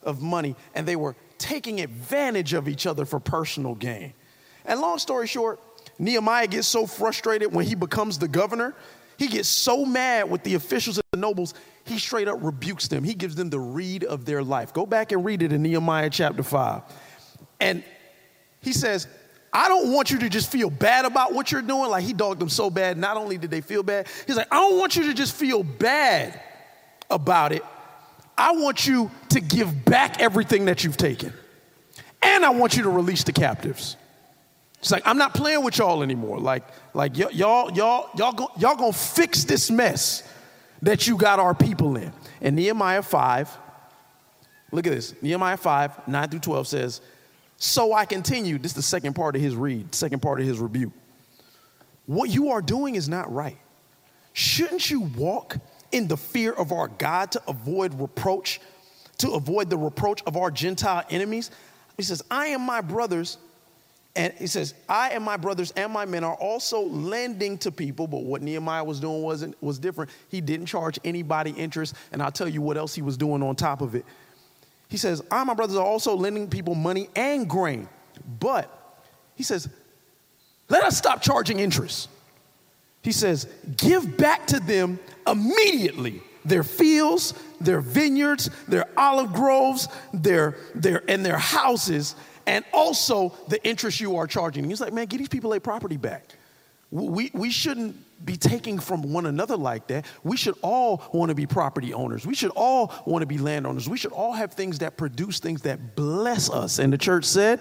[0.02, 4.12] of money, and they were taking advantage of each other for personal gain.
[4.64, 5.58] And long story short,
[5.98, 8.74] Nehemiah gets so frustrated when he becomes the governor.
[9.18, 13.02] He gets so mad with the officials and the nobles, he straight up rebukes them.
[13.02, 14.72] He gives them the read of their life.
[14.72, 16.82] Go back and read it in Nehemiah chapter 5.
[17.58, 17.82] And
[18.60, 19.08] he says,
[19.52, 21.90] I don't want you to just feel bad about what you're doing.
[21.90, 22.96] Like he dogged them so bad.
[22.96, 25.62] Not only did they feel bad, he's like, I don't want you to just feel
[25.62, 26.40] bad
[27.10, 27.64] about it.
[28.40, 31.32] I want you to give back everything that you've taken.
[32.22, 33.96] And I want you to release the captives.
[34.78, 36.38] It's like, I'm not playing with y'all anymore.
[36.38, 40.22] Like, like y- y'all, y'all, y'all, go, y'all gonna fix this mess
[40.80, 42.12] that you got our people in.
[42.40, 43.58] And Nehemiah 5,
[44.72, 45.14] look at this.
[45.20, 47.00] Nehemiah 5, 9 through 12 says,
[47.58, 48.56] so I continue.
[48.56, 50.92] This is the second part of his read, second part of his rebuke.
[52.06, 53.58] What you are doing is not right.
[54.32, 55.58] Shouldn't you walk
[55.92, 58.60] in the fear of our God to avoid reproach,
[59.18, 61.50] to avoid the reproach of our Gentile enemies?
[61.96, 63.38] He says, I am my brothers,
[64.16, 68.06] and he says, I and my brothers and my men are also lending to people,
[68.06, 70.10] but what Nehemiah was doing wasn't was different.
[70.28, 73.54] He didn't charge anybody interest, and I'll tell you what else he was doing on
[73.54, 74.04] top of it.
[74.88, 77.88] He says, I, my brothers, are also lending people money and grain
[78.38, 78.70] But
[79.34, 79.68] he says,
[80.68, 82.08] let us stop charging interest.
[83.02, 90.56] He says, give back to them immediately their fields, their vineyards, their olive groves, their,
[90.74, 92.14] their, and their houses,
[92.46, 94.64] and also the interest you are charging.
[94.64, 96.24] He's like, man, get these people their property back.
[96.90, 100.06] We, we shouldn't be taking from one another like that.
[100.24, 102.26] We should all want to be property owners.
[102.26, 103.88] We should all want to be landowners.
[103.88, 106.78] We should all have things that produce things that bless us.
[106.78, 107.60] And the church said,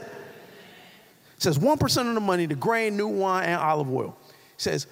[1.38, 4.18] says 1% of the money, the grain, new wine, and olive oil.
[4.58, 4.88] says,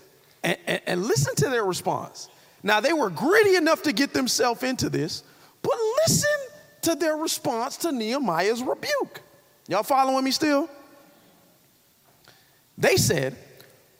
[0.47, 2.29] and, and, and listen to their response.
[2.63, 5.23] Now, they were gritty enough to get themselves into this,
[5.61, 5.73] but
[6.07, 6.29] listen
[6.83, 9.21] to their response to Nehemiah's rebuke.
[9.67, 10.69] Y'all following me still?
[12.77, 13.35] They said,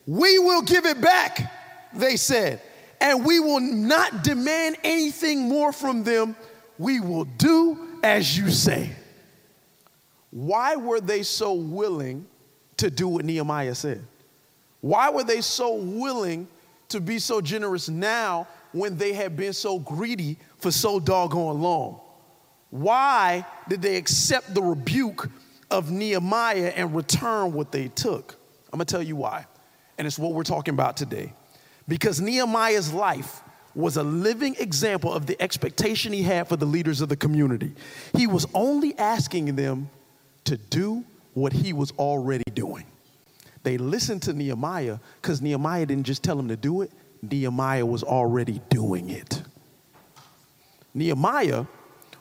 [0.06, 1.52] We will give it back,
[1.94, 2.62] they said,
[3.02, 6.36] and we will not demand anything more from them.
[6.78, 8.92] We will do as you say.
[10.30, 12.26] Why were they so willing
[12.78, 14.06] to do what Nehemiah said?
[14.82, 16.48] Why were they so willing
[16.90, 22.02] to be so generous now when they had been so greedy for so doggone long?
[22.70, 25.30] Why did they accept the rebuke
[25.72, 28.38] of Nehemiah and return what they took?
[28.72, 29.46] I'm gonna tell you why.
[29.98, 31.34] And it's what we're talking about today.
[31.88, 33.42] Because Nehemiah's life
[33.74, 37.74] was a living example of the expectation he had for the leaders of the community.
[38.16, 39.90] He was only asking them
[40.46, 42.86] to do what he was already doing.
[43.68, 48.02] They listened to Nehemiah because Nehemiah didn't just tell them to do it, Nehemiah was
[48.02, 49.42] already doing it.
[50.94, 51.66] Nehemiah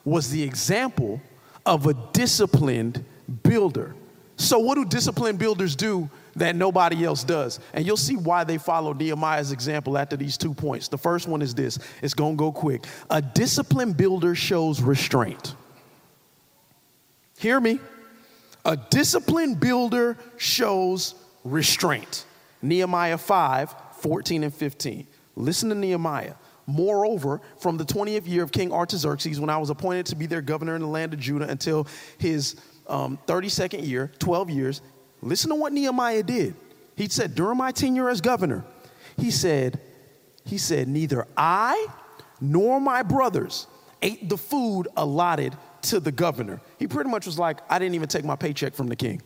[0.04, 1.20] was the example
[1.64, 3.04] of a disciplined
[3.44, 3.94] builder.
[4.34, 7.60] So, what do disciplined builders do that nobody else does?
[7.74, 10.88] And you'll see why they follow Nehemiah's example after these two points.
[10.88, 12.86] The first one is this it's gonna go quick.
[13.08, 15.54] A disciplined builder shows restraint.
[17.38, 17.78] Hear me?
[18.64, 21.14] A disciplined builder shows
[21.46, 22.24] restraint.
[22.62, 25.06] Nehemiah 5 14 and 15.
[25.36, 26.34] Listen to Nehemiah.
[26.66, 30.42] Moreover, from the 20th year of King Artaxerxes, when I was appointed to be their
[30.42, 31.86] governor in the land of Judah until
[32.18, 32.56] his
[32.88, 34.82] um, 32nd year, 12 years,
[35.22, 36.54] listen to what Nehemiah did.
[36.96, 38.64] He said, during my tenure as governor,
[39.16, 39.80] he said,
[40.44, 41.86] he said, neither I
[42.40, 43.66] nor my brothers
[44.02, 46.60] ate the food allotted to the governor.
[46.78, 49.22] He pretty much was like, I didn't even take my paycheck from the king.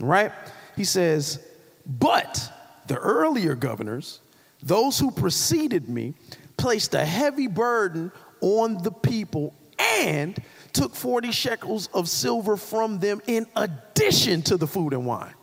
[0.00, 0.32] Right?
[0.76, 1.40] He says,
[1.86, 2.52] but
[2.86, 4.20] the earlier governors,
[4.62, 6.14] those who preceded me,
[6.56, 10.38] placed a heavy burden on the people and
[10.72, 15.34] took 40 shekels of silver from them in addition to the food and wine.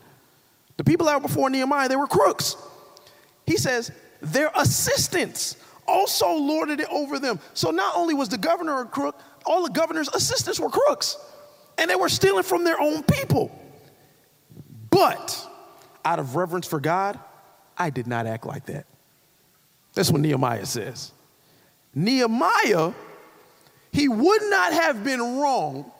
[0.77, 2.55] The people out before Nehemiah, they were crooks.
[3.45, 3.91] He says,
[4.21, 7.39] their assistants also lorded it over them.
[7.53, 11.17] So not only was the governor a crook, all the governor's assistants were crooks.
[11.77, 13.51] And they were stealing from their own people.
[14.93, 15.49] But
[16.05, 17.19] out of reverence for God,
[17.75, 18.85] I did not act like that.
[19.95, 21.11] That's what Nehemiah says.
[21.95, 22.93] Nehemiah,
[23.91, 25.91] he would not have been wrong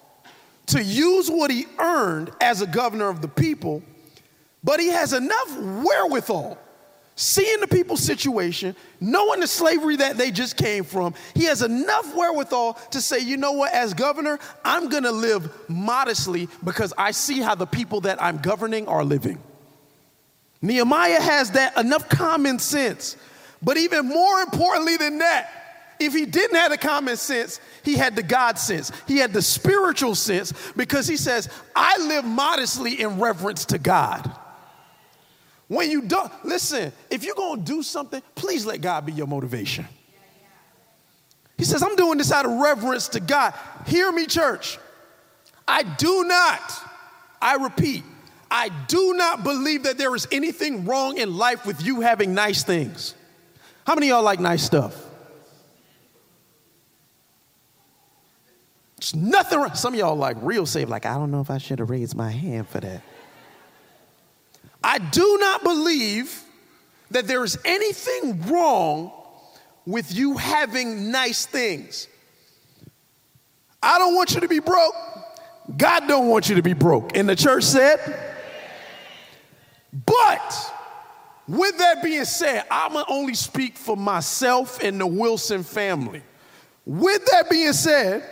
[0.68, 3.82] to use what he earned as a governor of the people,
[4.64, 6.58] but he has enough wherewithal,
[7.16, 12.16] seeing the people's situation, knowing the slavery that they just came from, he has enough
[12.16, 17.40] wherewithal to say, you know what, as governor, I'm gonna live modestly because I see
[17.40, 19.40] how the people that I'm governing are living.
[20.62, 23.18] Nehemiah has that enough common sense.
[23.62, 25.50] But even more importantly than that,
[26.00, 28.92] if he didn't have the common sense, he had the God sense.
[29.08, 34.32] He had the spiritual sense because he says, I live modestly in reverence to God.
[35.74, 39.88] When you don't, listen, if you're gonna do something, please let God be your motivation.
[41.58, 43.56] He says, I'm doing this out of reverence to God.
[43.88, 44.78] Hear me, church.
[45.68, 46.62] I do not,
[47.42, 48.04] I repeat,
[48.52, 52.64] I do not believe that there is anything wrong in life with you having nice
[52.64, 53.16] things.
[53.88, 54.96] How many y'all like nice stuff?
[59.00, 59.74] There's nothing wrong.
[59.74, 62.30] Some y'all like real safe, like, I don't know if I should have raised my
[62.30, 63.02] hand for that.
[64.84, 66.44] I do not believe
[67.12, 69.12] that there is anything wrong
[69.86, 72.08] with you having nice things.
[73.82, 74.96] I don't want you to be broke.
[75.78, 77.16] God don't want you to be broke.
[77.16, 78.00] And the church said,
[80.06, 80.74] but
[81.48, 86.24] with that being said, I'm gonna only speak for myself and the Wilson family.
[86.86, 88.24] With that being said,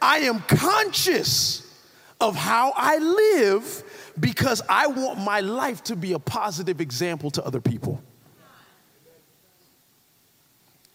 [0.00, 1.66] I am conscious
[2.20, 3.84] of how I live
[4.18, 8.02] because I want my life to be a positive example to other people.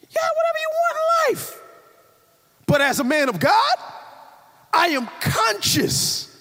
[0.10, 1.62] Yeah, whatever you want in life.
[2.68, 3.78] But as a man of God,
[4.74, 6.32] I am conscious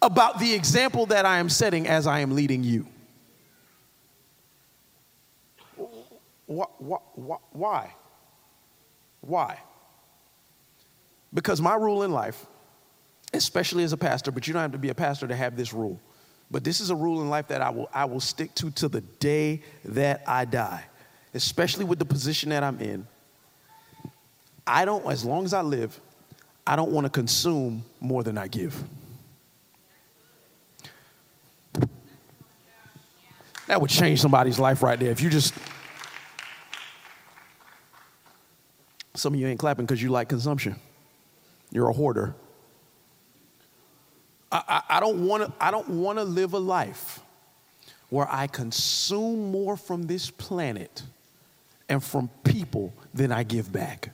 [0.00, 2.86] about the example that I am setting as I am leading you.
[6.46, 7.94] Why?
[9.20, 9.58] Why?
[11.32, 12.44] Because my rule in life,
[13.32, 15.72] especially as a pastor, but you don't have to be a pastor to have this
[15.72, 15.98] rule.
[16.52, 18.88] But this is a rule in life that I will, I will stick to to
[18.88, 20.84] the day that I die,
[21.32, 23.06] especially with the position that I'm in.
[24.66, 25.98] I don't, as long as I live,
[26.66, 28.80] I don't want to consume more than I give.
[33.66, 35.10] That would change somebody's life right there.
[35.10, 35.54] If you just,
[39.14, 40.76] some of you ain't clapping because you like consumption.
[41.70, 42.34] You're a hoarder.
[44.52, 46.24] I, I, I don't want to.
[46.24, 47.20] Live a life
[48.10, 51.02] where I consume more from this planet
[51.88, 54.10] and from people than I give back.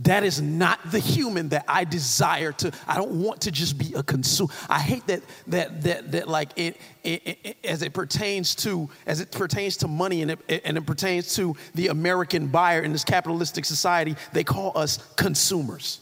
[0.00, 2.70] That is not the human that I desire to.
[2.86, 4.52] I don't want to just be a consumer.
[4.68, 9.20] I hate that that that that like it, it, it, as it pertains to as
[9.20, 13.04] it pertains to money and it, and it pertains to the American buyer in this
[13.04, 14.16] capitalistic society.
[14.32, 16.00] They call us consumers.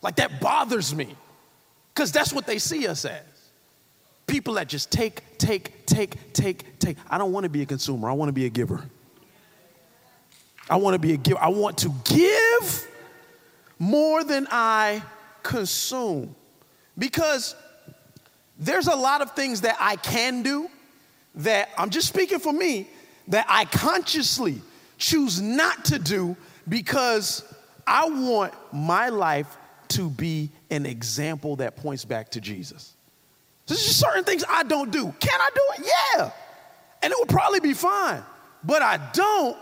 [0.00, 1.16] Like that bothers me,
[1.94, 3.22] because that's what they see us as.
[4.26, 6.96] People that just take, take, take, take, take.
[7.08, 8.08] I don't want to be a consumer.
[8.08, 8.82] I want to be a giver.
[10.68, 11.38] I want to be a giver.
[11.38, 12.88] I want to give
[13.78, 15.02] more than I
[15.42, 16.34] consume.
[16.98, 17.54] Because
[18.58, 20.70] there's a lot of things that I can do
[21.36, 22.88] that I'm just speaking for me
[23.28, 24.60] that I consciously
[24.96, 26.36] choose not to do
[26.68, 27.44] because
[27.86, 29.56] I want my life
[29.88, 32.94] to be an example that points back to Jesus.
[33.66, 35.14] There's just certain things I don't do.
[35.20, 35.92] Can I do it?
[36.16, 36.30] Yeah.
[37.02, 38.22] And it would probably be fine.
[38.62, 39.56] But I don't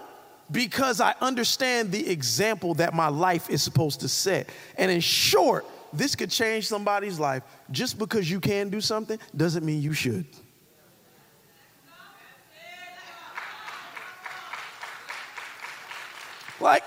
[0.50, 4.48] because I understand the example that my life is supposed to set.
[4.76, 7.42] And in short, this could change somebody's life.
[7.70, 10.26] Just because you can do something doesn't mean you should.
[16.60, 16.84] Like,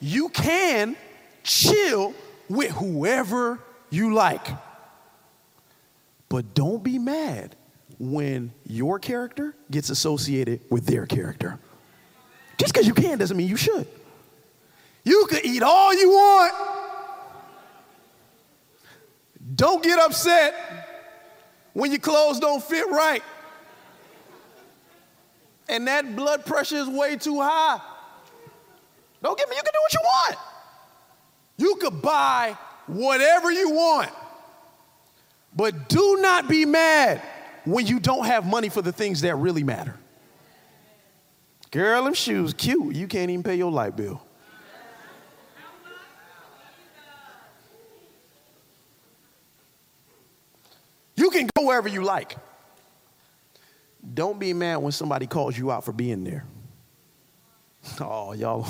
[0.00, 0.96] you can
[1.44, 2.14] chill
[2.48, 4.46] with whoever you like.
[6.28, 7.56] But don't be mad
[7.98, 11.58] when your character gets associated with their character.
[12.58, 13.86] Just because you can doesn't mean you should.
[15.04, 16.54] You can eat all you want.
[19.54, 20.54] Don't get upset
[21.74, 23.22] when your clothes don't fit right.
[25.68, 27.80] And that blood pressure is way too high.
[29.22, 30.53] Don't get me, you can do what you want.
[31.56, 34.10] You could buy whatever you want.
[35.54, 37.22] But do not be mad
[37.64, 39.96] when you don't have money for the things that really matter.
[41.70, 42.94] Girl, them shoes cute.
[42.94, 44.22] You can't even pay your light bill.
[51.16, 52.36] You can go wherever you like.
[54.12, 56.44] Don't be mad when somebody calls you out for being there.
[58.00, 58.62] Oh, y'all.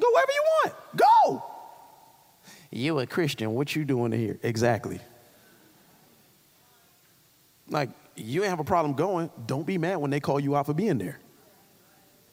[0.00, 0.74] Go wherever you want.
[0.96, 1.44] Go.
[2.70, 3.54] You a Christian.
[3.54, 4.38] What you doing here?
[4.42, 5.00] Exactly.
[7.68, 9.30] Like, you have a problem going.
[9.46, 11.18] Don't be mad when they call you out for being there.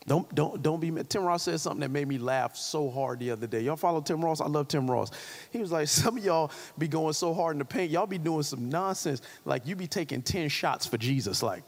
[0.05, 1.09] Don't, don't, don't be mad.
[1.09, 3.61] Tim Ross said something that made me laugh so hard the other day.
[3.61, 4.39] Y'all follow Tim Ross?
[4.39, 5.11] I love Tim Ross.
[5.51, 8.17] He was like, some of y'all be going so hard in the paint, y'all be
[8.17, 9.21] doing some nonsense.
[9.43, 11.43] Like you be taking 10 shots for Jesus.
[11.43, 11.63] Like,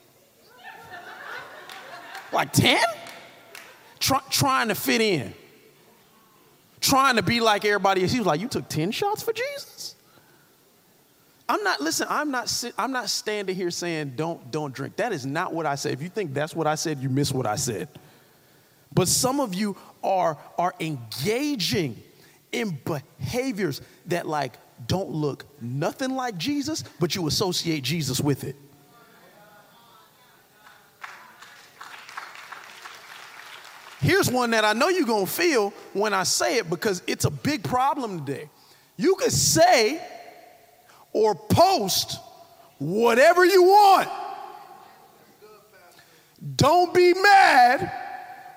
[2.32, 2.80] like 10?
[4.00, 5.34] Try, trying to fit in.
[6.82, 8.12] Trying to be like everybody else.
[8.12, 9.96] He was like, you took 10 shots for Jesus?
[11.48, 14.98] I'm not, listen, I'm not, I'm not standing here saying don't, don't drink.
[14.98, 15.94] That is not what I said.
[15.94, 17.90] If you think that's what I said, you miss what I said.
[18.94, 22.02] But some of you are, are engaging
[22.52, 24.54] in behaviors that like
[24.88, 28.56] don't look nothing like Jesus, but you associate Jesus with it.
[34.00, 37.30] Here's one that I know you're gonna feel when I say it because it's a
[37.30, 38.50] big problem today.
[38.96, 40.02] You can say
[41.12, 42.20] or post
[42.78, 44.10] whatever you want.
[46.56, 47.92] Don't be mad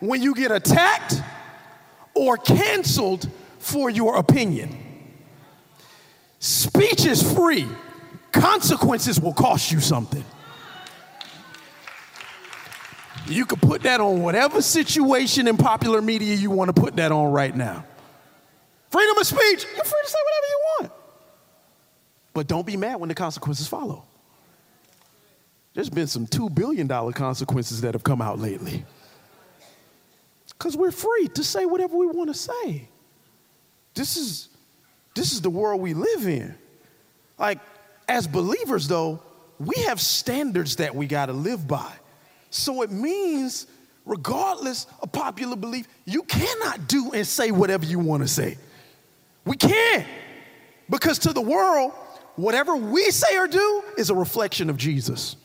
[0.01, 1.21] when you get attacked
[2.15, 3.29] or canceled
[3.59, 4.77] for your opinion.
[6.39, 7.67] Speech is free,
[8.31, 10.25] consequences will cost you something.
[13.27, 17.13] You can put that on whatever situation in popular media you want to put that
[17.13, 17.85] on right now.
[18.91, 20.93] Freedom of speech, you're free to say whatever you want.
[22.35, 24.05] But don't be mad when the consequences follow.
[25.75, 28.85] There's been some $2 billion consequences that have come out lately.
[30.49, 32.89] Because we're free to say whatever we want to say.
[33.95, 34.49] This is
[35.15, 36.55] this is the world we live in.
[37.39, 37.59] Like,
[38.09, 39.23] as believers, though,
[39.59, 41.93] we have standards that we got to live by.
[42.53, 43.67] So it means,
[44.05, 48.59] regardless of popular belief, you cannot do and say whatever you want to say.
[49.47, 50.07] We can't.
[50.91, 51.93] Because to the world,
[52.37, 55.37] whatever we say or do is a reflection of Jesus.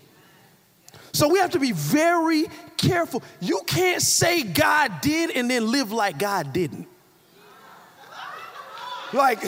[1.13, 2.45] So we have to be very
[2.75, 3.23] careful.
[3.39, 6.87] You can't say God did and then live like God didn't.
[9.13, 9.41] Like,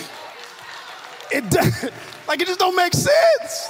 [1.32, 1.43] it,
[2.28, 3.70] like it just don't make sense.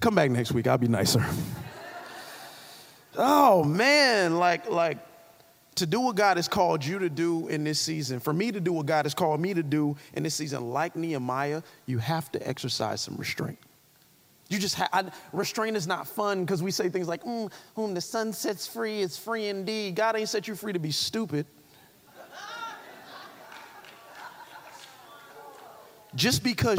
[0.00, 0.66] Come back next week.
[0.66, 1.24] I'll be nicer.
[3.16, 4.98] oh man, like like
[5.76, 8.60] to do what God has called you to do in this season, for me to
[8.60, 12.30] do what God has called me to do in this season, like Nehemiah, you have
[12.32, 13.58] to exercise some restraint.
[14.48, 18.02] You just have, restraint is not fun because we say things like, mm, whom the
[18.02, 19.94] Son sets free is free indeed.
[19.94, 21.46] God ain't set you free to be stupid.
[26.14, 26.78] just because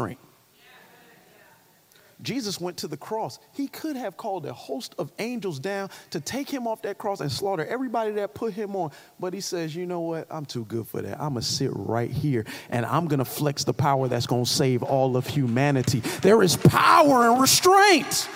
[2.24, 3.38] Jesus went to the cross.
[3.52, 7.20] He could have called a host of angels down to take him off that cross
[7.20, 8.90] and slaughter everybody that put him on.
[9.20, 10.26] But he says, you know what?
[10.30, 11.20] I'm too good for that.
[11.20, 14.44] I'm going to sit right here and I'm going to flex the power that's going
[14.44, 16.00] to save all of humanity.
[16.22, 18.28] There is power in restraint.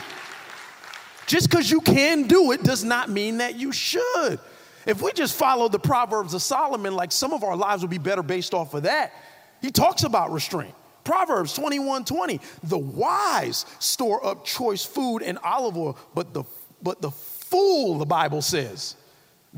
[1.26, 4.38] Just because you can do it does not mean that you should.
[4.86, 7.98] If we just follow the Proverbs of Solomon, like some of our lives would be
[7.98, 9.12] better based off of that.
[9.60, 10.74] He talks about restraint.
[11.08, 12.38] Proverbs 21 20.
[12.64, 16.44] The wise store up choice food and olive oil, but the,
[16.82, 18.94] but the fool, the Bible says,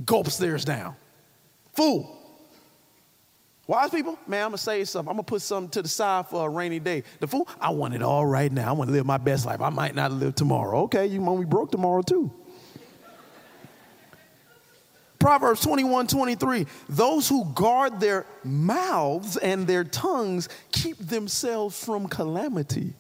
[0.05, 0.95] gulps theirs down.
[1.75, 2.17] Fool.
[3.67, 5.11] Wise people, man, I'm gonna say something.
[5.11, 7.03] I'm gonna put something to the side for a rainy day.
[7.19, 8.69] The fool, I want it all right now.
[8.69, 9.61] I wanna live my best life.
[9.61, 10.83] I might not live tomorrow.
[10.83, 12.33] Okay, you might be broke tomorrow too.
[15.21, 16.67] Proverbs 21 23.
[16.89, 22.95] Those who guard their mouths and their tongues keep themselves from calamity.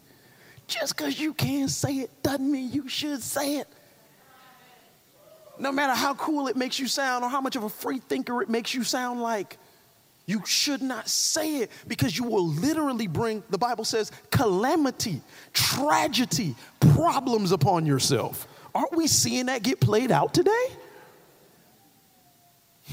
[0.68, 3.68] Just because you can't say it doesn't mean you should say it.
[5.58, 8.42] No matter how cool it makes you sound or how much of a free thinker
[8.42, 9.56] it makes you sound like,
[10.26, 16.54] you should not say it because you will literally bring, the Bible says, calamity, tragedy,
[16.78, 18.46] problems upon yourself.
[18.74, 20.66] Aren't we seeing that get played out today?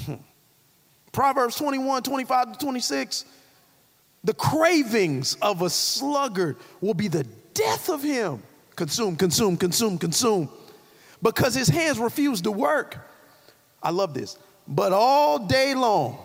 [1.12, 3.26] Proverbs 21, 25 to 26.
[4.24, 7.24] The cravings of a sluggard will be the
[7.54, 8.43] death of him.
[8.76, 10.50] Consume, consume, consume, consume.
[11.22, 12.98] Because his hands refuse to work.
[13.82, 14.38] I love this.
[14.68, 16.20] But all day long,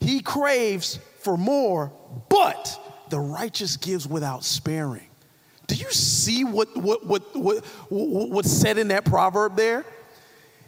[0.00, 1.92] he craves for more,
[2.28, 5.08] but the righteous gives without sparing.
[5.66, 9.84] Do you see what, what, what, what, what's said in that proverb there?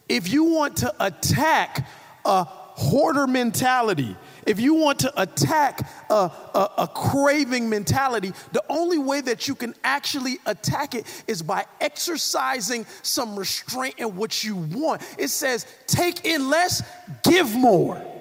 [0.09, 1.87] If you want to attack
[2.25, 8.99] a hoarder mentality, if you want to attack a, a, a, craving mentality, the only
[8.99, 14.57] way that you can actually attack it is by exercising some restraint in what you
[14.57, 15.03] want.
[15.19, 16.83] It says, take in less,
[17.25, 18.16] give more.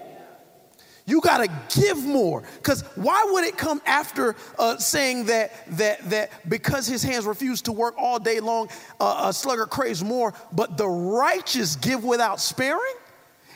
[1.07, 2.43] You got to give more.
[2.55, 7.61] Because why would it come after uh, saying that, that, that because his hands refuse
[7.63, 12.39] to work all day long, uh, a sluggard craves more, but the righteous give without
[12.39, 12.95] sparing?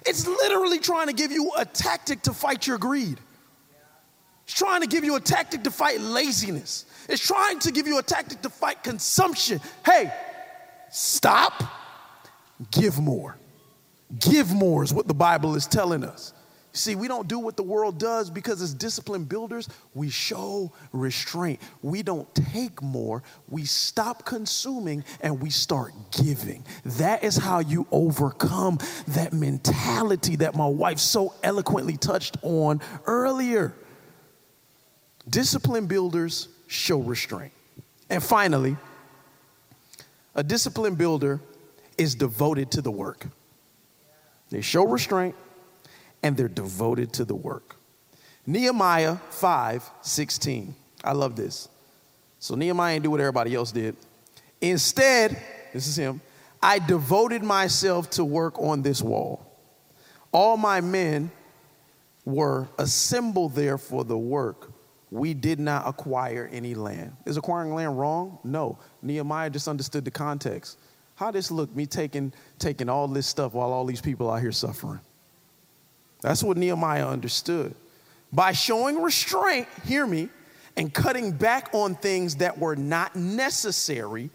[0.06, 3.20] It's literally trying to give you a tactic to fight your greed.
[4.44, 6.86] It's trying to give you a tactic to fight laziness.
[7.08, 9.60] It's trying to give you a tactic to fight consumption.
[9.84, 10.14] Hey,
[10.92, 11.64] stop,
[12.72, 13.38] give more.
[14.20, 16.34] Give more is what the Bible is telling us.
[16.72, 21.60] See, we don't do what the world does because as discipline builders, we show restraint.
[21.82, 26.64] We don't take more, we stop consuming and we start giving.
[26.86, 28.78] That is how you overcome
[29.10, 33.74] that mentality that my wife so eloquently touched on earlier.
[35.28, 37.54] Discipline builders show restraint.
[38.12, 38.78] And finally,
[40.36, 41.40] a discipline builder
[41.98, 43.26] is devoted to the work.
[44.52, 45.36] They show restraint
[46.24, 47.76] and they're devoted to the work.
[48.46, 50.76] Nehemiah 5 16.
[51.04, 51.70] I love this.
[52.40, 53.96] So Nehemiah didn't do what everybody else did.
[54.62, 55.42] Instead,
[55.74, 56.22] this is him,
[56.62, 59.46] I devoted myself to work on this wall.
[60.32, 61.32] All my men
[62.26, 64.72] were assembled there for the work.
[65.12, 67.16] We did not acquire any land.
[67.26, 68.38] Is acquiring land wrong?
[68.44, 68.78] No.
[69.02, 70.78] Nehemiah just understood the context.
[71.16, 74.52] How this look, me taking, taking all this stuff while all these people out here
[74.52, 75.00] suffering?
[76.22, 77.76] That's what Nehemiah understood.
[78.32, 80.30] By showing restraint, hear me,
[80.76, 84.30] and cutting back on things that were not necessary,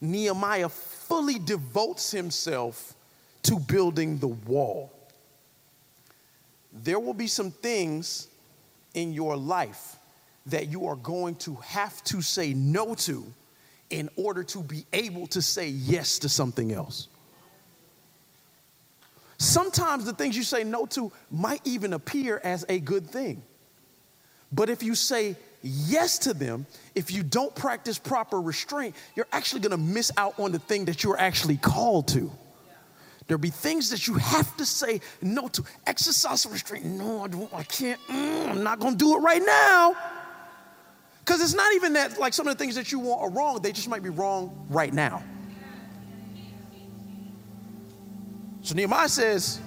[0.00, 2.94] Nehemiah fully devotes himself
[3.42, 4.92] to building the wall.
[6.72, 8.28] There will be some things
[8.94, 9.96] in your life
[10.46, 13.24] that you are going to have to say no to
[13.90, 17.08] in order to be able to say yes to something else.
[19.44, 23.42] Sometimes the things you say no to might even appear as a good thing.
[24.50, 29.60] But if you say yes to them, if you don't practice proper restraint, you're actually
[29.60, 32.30] gonna miss out on the thing that you're actually called to.
[33.26, 35.64] There'll be things that you have to say no to.
[35.86, 36.84] Exercise restraint.
[36.84, 38.00] No, I, I can't.
[38.08, 39.96] Mm, I'm not gonna do it right now.
[41.20, 43.62] Because it's not even that, like, some of the things that you want are wrong,
[43.62, 45.24] they just might be wrong right now.
[48.64, 49.60] So Nehemiah says,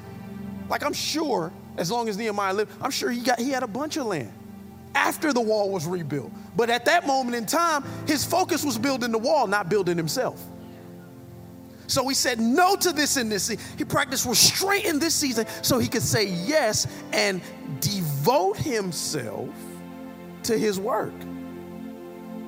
[0.70, 3.68] like, I'm sure, as long as Nehemiah lived, I'm sure he, got, he had a
[3.68, 4.34] bunch of land
[4.96, 6.32] after the wall was rebuilt.
[6.56, 10.44] But at that moment in time, his focus was building the wall, not building himself.
[11.86, 13.64] So he said no to this in this season.
[13.78, 17.40] He practiced restraint in this season so he could say yes and
[17.80, 19.50] devote himself
[20.44, 21.14] to his work.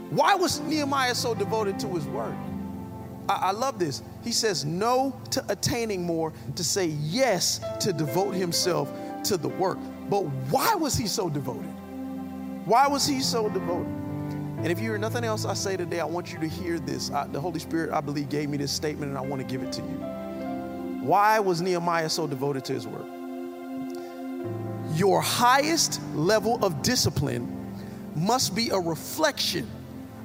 [0.09, 2.35] Why was Nehemiah so devoted to his work?
[3.29, 4.01] I, I, love this.
[4.24, 8.91] He says no to attaining more, to say yes to devote himself
[9.24, 9.78] to the work.
[10.09, 11.72] But why was he so devoted?
[12.65, 13.88] Why was he so devoted?
[14.57, 17.11] And if you hear nothing else I say today, I want you to hear this.
[17.11, 19.63] I, the Holy Spirit, I believe, gave me this statement, and I want to give
[19.63, 19.97] it to you.
[21.01, 23.05] Why was Nehemiah so devoted to his work?
[24.95, 27.74] Your highest level of discipline
[28.15, 29.65] must be a reflection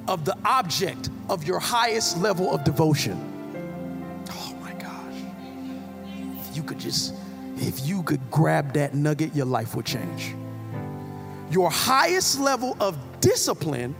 [0.09, 3.34] of the object of your highest level of devotion.
[6.55, 7.15] You could just,
[7.57, 10.35] if you could grab that nugget, your life would change.
[11.51, 13.95] Your highest level of discipline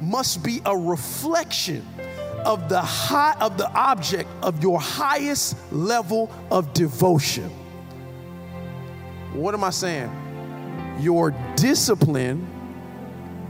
[0.00, 1.84] must be a reflection
[2.44, 7.50] of the high of the object of your highest level of devotion.
[9.32, 10.10] What am I saying?
[11.00, 12.46] Your discipline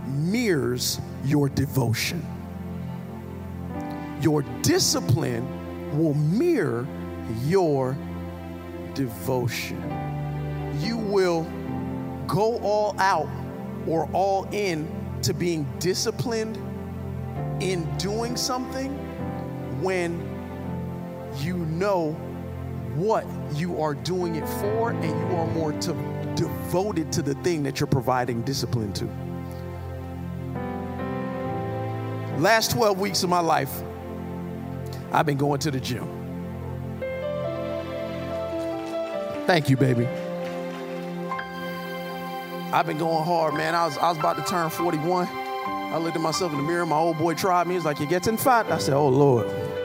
[0.07, 2.25] mirrors your devotion.
[4.21, 5.47] Your discipline
[5.99, 6.87] will mirror
[7.45, 7.97] your
[8.99, 9.81] devotion.
[10.81, 11.45] You will
[12.27, 13.29] go all out
[13.87, 14.91] or all in
[15.23, 16.57] to being disciplined
[17.63, 18.91] in doing something
[19.81, 20.19] when
[21.37, 22.11] you know
[22.97, 23.25] what
[23.55, 25.93] you are doing it for and you are more to,
[26.35, 29.05] devoted to the thing that you're providing discipline to.
[32.41, 33.81] Last 12 weeks of my life,
[35.13, 36.18] I've been going to the gym.
[39.49, 40.07] Thank you, baby.
[42.71, 43.75] I've been going hard, man.
[43.75, 45.27] I was, I was about to turn 41.
[45.27, 46.85] I looked at myself in the mirror.
[46.85, 47.73] My old boy tried me.
[47.73, 48.71] He's like, You're getting fat.
[48.71, 49.47] I said, Oh, Lord.
[49.47, 49.77] It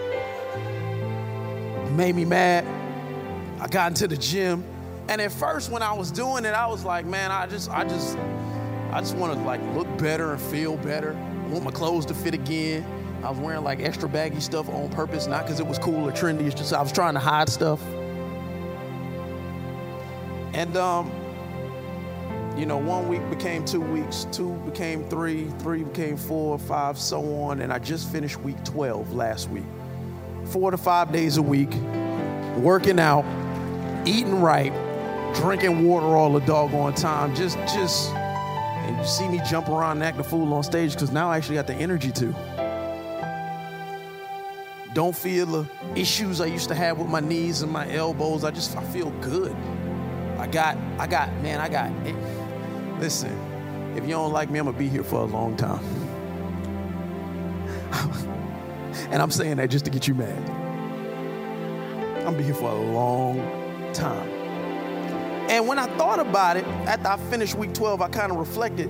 [1.92, 2.66] made me mad.
[3.62, 4.66] I got into the gym.
[5.08, 7.86] And at first, when I was doing it, I was like, Man, I just, I
[7.86, 8.18] just,
[8.92, 12.14] I just want to like look better and feel better I want my clothes to
[12.14, 12.86] fit again.
[13.24, 16.12] I was wearing like extra baggy stuff on purpose, not because it was cool or
[16.12, 16.48] trendy.
[16.48, 17.80] It's just I was trying to hide stuff.
[20.54, 21.12] And um,
[22.58, 27.42] you know, one week became two weeks, two became three, three became four, five, so
[27.44, 27.62] on.
[27.62, 29.66] And I just finished week 12 last week.
[30.46, 31.74] Four to five days a week,
[32.58, 33.26] working out,
[34.06, 34.72] eating right,
[35.36, 40.04] drinking water all the doggone time, just just and you see me jump around and
[40.04, 42.36] act a fool on stage because now I actually got the energy to.
[44.94, 48.44] Don't feel the issues I used to have with my knees and my elbows.
[48.44, 49.56] I just I feel good.
[50.44, 51.90] I got, I got, man, I got.
[52.06, 52.14] It.
[53.00, 53.32] Listen,
[53.96, 55.80] if you don't like me, I'm gonna be here for a long time.
[59.10, 60.50] and I'm saying that just to get you mad.
[62.18, 63.38] I'm gonna be here for a long
[63.94, 64.28] time.
[65.50, 68.90] And when I thought about it, after I finished week 12, I kind of reflected.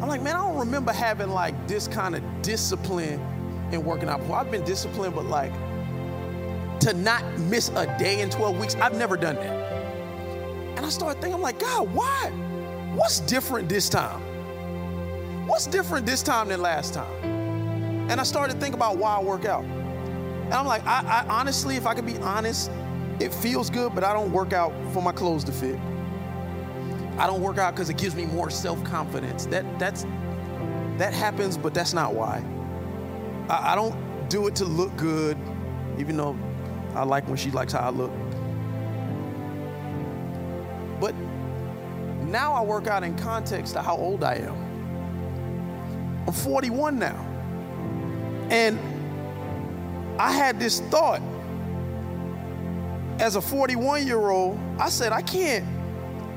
[0.00, 3.20] I'm like, man, I don't remember having like this kind of discipline
[3.72, 4.36] in working out before.
[4.36, 5.52] I've been disciplined, but like
[6.80, 9.63] to not miss a day in 12 weeks, I've never done that.
[10.76, 12.30] And I started thinking, I'm like, God, why?
[12.94, 14.20] What's different this time?
[15.46, 17.12] What's different this time than last time?
[18.10, 19.64] And I started to think about why I work out.
[19.64, 22.70] And I'm like, I, I honestly, if I could be honest,
[23.20, 25.78] it feels good, but I don't work out for my clothes to fit.
[27.18, 29.46] I don't work out because it gives me more self-confidence.
[29.46, 30.04] That that's
[30.98, 32.44] that happens, but that's not why.
[33.48, 35.38] I, I don't do it to look good,
[35.98, 36.36] even though
[36.94, 38.10] I like when she likes how I look.
[41.04, 41.14] But
[42.28, 44.56] now I work out in context to how old I am.
[46.26, 47.26] I'm 41 now.
[48.48, 48.78] And
[50.18, 51.20] I had this thought
[53.18, 54.58] as a 41 year old.
[54.78, 55.66] I said, I can't,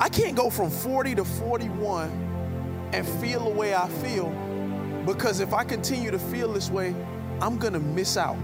[0.01, 4.32] I can't go from 40 to 41 and feel the way I feel
[5.05, 6.93] because if I continue to feel this way,
[7.39, 8.36] I'm gonna miss out.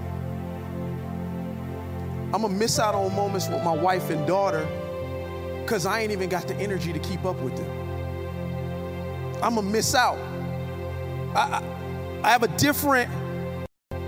[2.31, 4.65] I'm gonna miss out on moments with my wife and daughter
[5.63, 7.69] because I ain't even got the energy to keep up with them.
[9.41, 10.17] I'm gonna miss out.
[11.35, 13.09] I, I, I have a different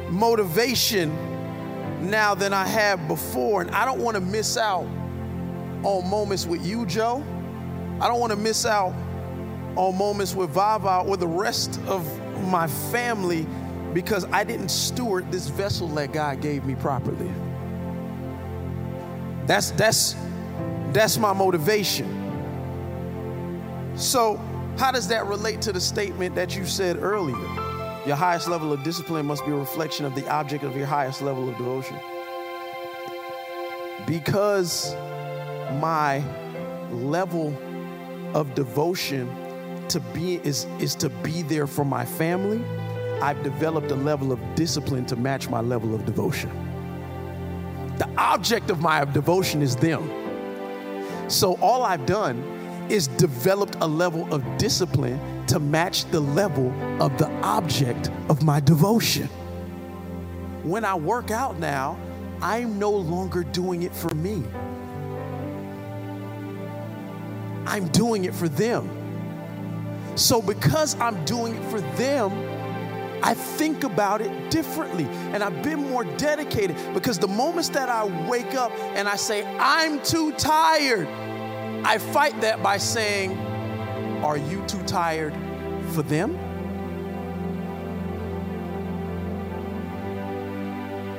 [0.10, 1.14] motivation
[2.10, 4.86] now than I have before, and I don't wanna miss out
[5.84, 7.24] on moments with you, Joe.
[8.00, 8.94] I don't wanna miss out
[9.76, 12.06] on moments with Vava or the rest of
[12.48, 13.46] my family
[13.94, 17.32] because I didn't steward this vessel that God gave me properly.
[19.46, 20.16] That's that's
[20.96, 22.24] that's my motivation.
[23.98, 24.38] So,
[24.78, 27.36] how does that relate to the statement that you said earlier?
[28.06, 31.22] Your highest level of discipline must be a reflection of the object of your highest
[31.22, 32.00] level of devotion.
[34.08, 34.96] Because
[35.82, 36.24] my
[36.92, 37.54] level
[38.34, 39.28] of devotion
[39.90, 42.64] to be is is to be there for my family,
[43.22, 46.52] I've developed a level of discipline to match my level of devotion.
[47.98, 50.25] The object of my devotion is them.
[51.28, 52.38] So all I've done
[52.90, 58.60] is developed a level of discipline to match the level of the object of my
[58.60, 59.28] devotion.
[60.64, 61.98] When I work out now,
[62.42, 64.44] I'm no longer doing it for me.
[67.66, 68.90] I'm doing it for them.
[70.16, 72.32] So, because I'm doing it for them,
[73.26, 78.06] I think about it differently and I've been more dedicated because the moments that I
[78.30, 81.08] wake up and I say, I'm too tired,
[81.84, 83.36] I fight that by saying,
[84.24, 85.34] Are you too tired
[85.94, 86.36] for them?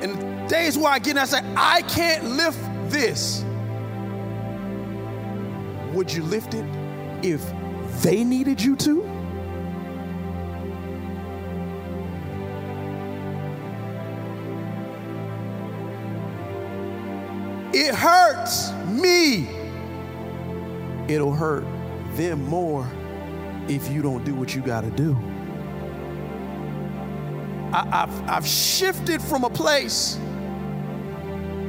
[0.01, 3.43] And days where I get and I say, I can't lift this.
[5.91, 6.65] Would you lift it
[7.21, 7.43] if
[8.01, 9.16] they needed you to?
[17.87, 19.47] It hurts me.
[21.07, 21.63] It'll hurt
[22.17, 22.85] them more
[23.69, 25.15] if you don't do what you got to do.
[27.71, 30.17] I, have I've shifted from a place,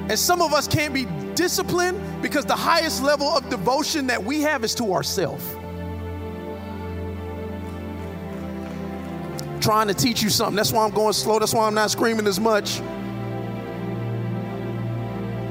[0.09, 1.07] and some of us can't be
[1.37, 5.45] disciplined because the highest level of devotion that we have is to ourselves.
[9.65, 10.57] Trying to teach you something.
[10.57, 11.39] That's why I'm going slow.
[11.39, 12.81] That's why I'm not screaming as much.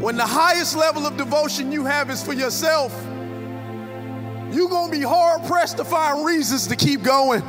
[0.07, 2.93] When the highest level of devotion you have is for yourself,
[4.53, 7.41] you're going to be hard pressed to find reasons to keep going.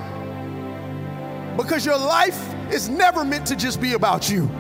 [1.57, 4.51] Because your life is never meant to just be about you.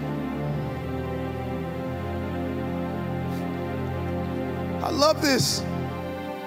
[4.80, 5.64] I love this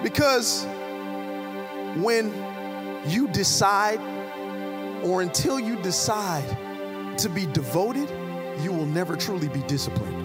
[0.04, 0.64] because
[1.98, 2.34] when
[3.08, 4.00] you decide,
[5.04, 6.48] or until you decide
[7.18, 8.10] to be devoted,
[8.64, 10.21] you will never truly be disciplined.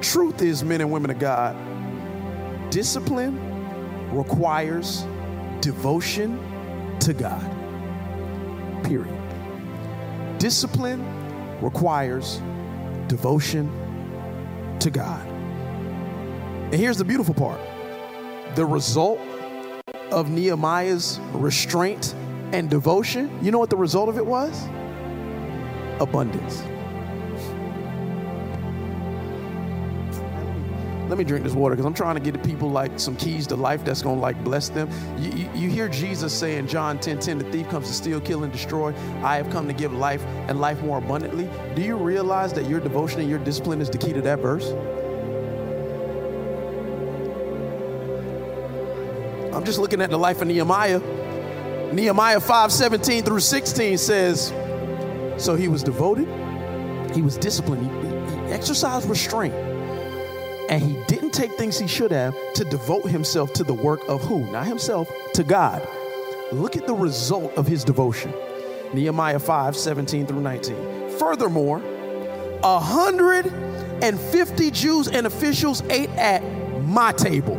[0.00, 1.56] Truth is, men and women of God,
[2.70, 3.38] discipline
[4.10, 5.04] requires
[5.60, 6.38] devotion
[7.00, 7.44] to God.
[8.84, 9.16] Period.
[10.38, 11.04] Discipline
[11.60, 12.40] requires
[13.08, 13.70] devotion
[14.80, 15.26] to God.
[15.26, 17.60] And here's the beautiful part
[18.54, 19.20] the result
[20.10, 22.14] of Nehemiah's restraint
[22.52, 24.66] and devotion, you know what the result of it was?
[26.00, 26.62] Abundance.
[31.10, 33.44] Let me drink this water because I'm trying to get the people like some keys
[33.48, 34.88] to life that's going to like bless them.
[35.18, 38.44] You, you, you, hear Jesus saying, John 10 10, the thief comes to steal, kill,
[38.44, 38.94] and destroy.
[39.24, 41.50] I have come to give life and life more abundantly.
[41.74, 44.70] Do you realize that your devotion and your discipline is the key to that verse?
[49.52, 51.00] I'm just looking at the life of Nehemiah.
[51.92, 54.50] Nehemiah 5 17 through 16 says,
[55.38, 56.28] So he was devoted,
[57.12, 59.69] he was disciplined, he, he exercised restraint
[60.70, 64.22] and he didn't take things he should have to devote himself to the work of
[64.22, 64.48] who?
[64.52, 65.86] Not himself, to God.
[66.52, 68.32] Look at the result of his devotion.
[68.94, 71.10] Nehemiah 5 17 through 19.
[71.18, 71.80] Furthermore,
[72.60, 76.40] 150 Jews and officials ate at
[76.84, 77.58] my table,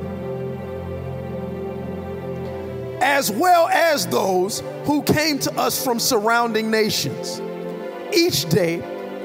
[3.02, 7.42] as well as those who came to us from surrounding nations.
[8.14, 8.80] Each day,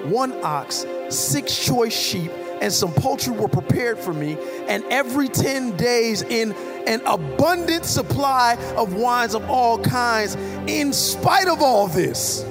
[0.09, 4.37] one ox, six choice sheep, and some poultry were prepared for me,
[4.69, 6.53] and every 10 days in
[6.87, 10.35] an abundant supply of wines of all kinds.
[10.67, 12.45] In spite of all this,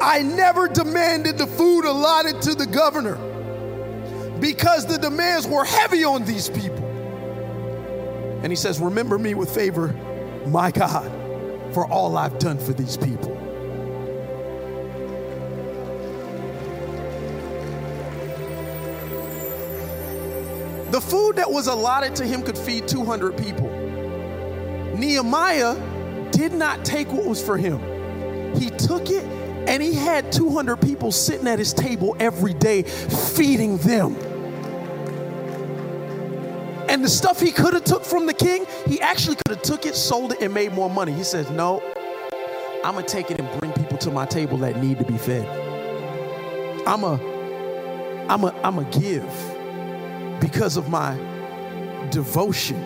[0.00, 3.16] I never demanded the food allotted to the governor
[4.40, 6.84] because the demands were heavy on these people.
[8.42, 9.92] And he says, Remember me with favor,
[10.46, 11.10] my God,
[11.72, 13.41] for all I've done for these people.
[20.92, 23.66] The food that was allotted to him could feed 200 people.
[24.94, 25.74] Nehemiah
[26.32, 27.80] did not take what was for him.
[28.54, 29.24] He took it
[29.66, 34.16] and he had 200 people sitting at his table every day feeding them.
[36.90, 39.86] And the stuff he could have took from the king, he actually could have took
[39.86, 41.12] it, sold it and made more money.
[41.12, 41.82] He says, "No.
[42.84, 45.46] I'm to take it and bring people to my table that need to be fed.
[46.86, 47.14] I'm a
[48.28, 49.51] I'm a I'm a give
[50.42, 51.14] because of my
[52.10, 52.76] devotion.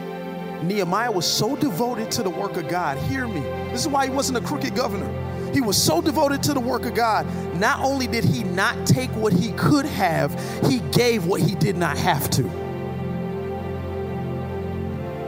[0.69, 2.99] Nehemiah was so devoted to the work of God.
[3.09, 3.41] Hear me.
[3.71, 5.11] This is why he wasn't a crooked governor.
[5.55, 7.27] He was so devoted to the work of God.
[7.59, 10.39] Not only did he not take what he could have,
[10.69, 12.43] he gave what he did not have to.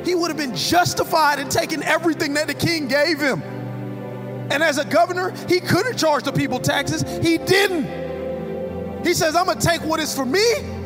[0.05, 3.41] He would have been justified in taking everything that the king gave him.
[4.51, 7.03] And as a governor, he could have charged the people taxes.
[7.27, 9.05] He didn't.
[9.05, 10.78] He says, I'm going to take what is for me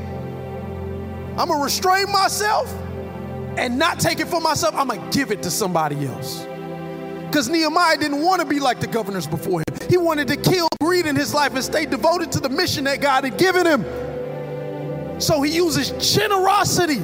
[1.37, 2.70] I'm gonna restrain myself
[3.57, 4.74] and not take it for myself.
[4.76, 6.47] I'm gonna give it to somebody else.
[7.26, 9.89] Because Nehemiah didn't want to be like the governors before him.
[9.89, 13.01] He wanted to kill greed in his life and stay devoted to the mission that
[13.01, 15.20] God had given him.
[15.20, 17.03] So he uses generosity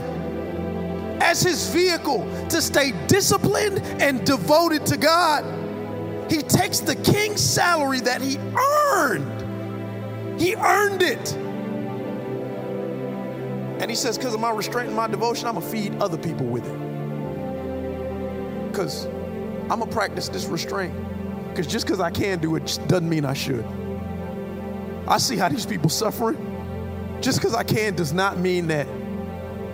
[1.22, 5.44] as his vehicle to stay disciplined and devoted to God.
[6.30, 8.36] He takes the king's salary that he
[8.92, 11.47] earned, he earned it
[13.80, 16.18] and he says, because of my restraint and my devotion, I'm going to feed other
[16.18, 16.78] people with it.
[18.68, 19.06] Because
[19.70, 20.94] I'm going to practice this restraint.
[21.50, 23.64] Because just because I can do it doesn't mean I should.
[25.06, 26.36] I see how these people suffering.
[27.20, 28.86] Just because I can does not mean that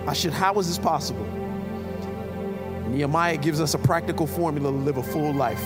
[0.06, 0.32] I should.
[0.32, 1.26] How is this possible?
[2.88, 5.62] Nehemiah gives us a practical formula to live a full life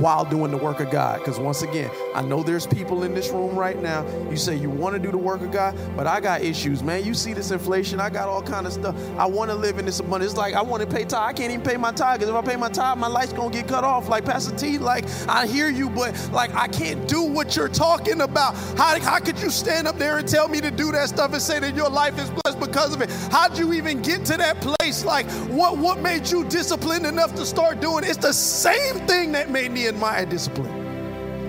[0.00, 1.18] while doing the work of God.
[1.18, 4.06] Because once again, I know there's people in this room right now.
[4.30, 7.04] You say you want to do the work of God, but I got issues, man.
[7.04, 8.96] You see this inflation, I got all kind of stuff.
[9.18, 10.32] I want to live in this abundance.
[10.32, 11.28] It's like I want to pay tithe.
[11.28, 13.52] I can't even pay my tithe because if I pay my tithe, my life's gonna
[13.52, 14.08] get cut off.
[14.08, 18.20] Like Pastor T, like I hear you, but like I can't do what you're talking
[18.22, 18.54] about.
[18.76, 21.42] How, how could you stand up there and tell me to do that stuff and
[21.42, 23.10] say that your life is blessed because of it?
[23.30, 25.04] How'd you even get to that place?
[25.04, 28.04] Like what what made you disciplined enough to start doing?
[28.04, 30.72] It's the same thing that made me Nehemiah discipline.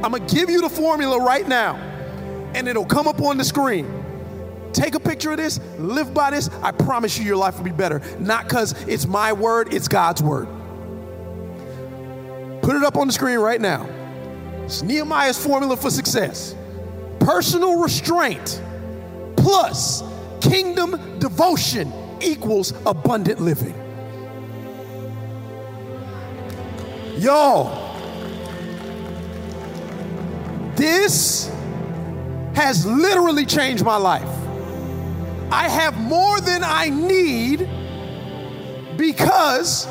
[0.03, 1.75] I'm gonna give you the formula right now,
[2.53, 3.91] and it'll come up on the screen.
[4.73, 6.49] Take a picture of this, live by this.
[6.61, 8.01] I promise you, your life will be better.
[8.19, 10.47] Not because it's my word, it's God's word.
[12.61, 13.87] Put it up on the screen right now.
[14.65, 16.55] It's Nehemiah's formula for success
[17.19, 18.61] personal restraint
[19.37, 20.03] plus
[20.41, 23.73] kingdom devotion equals abundant living.
[27.17, 27.84] Y'all,
[30.75, 31.51] this
[32.53, 34.27] has literally changed my life.
[35.51, 37.69] I have more than I need
[38.97, 39.87] because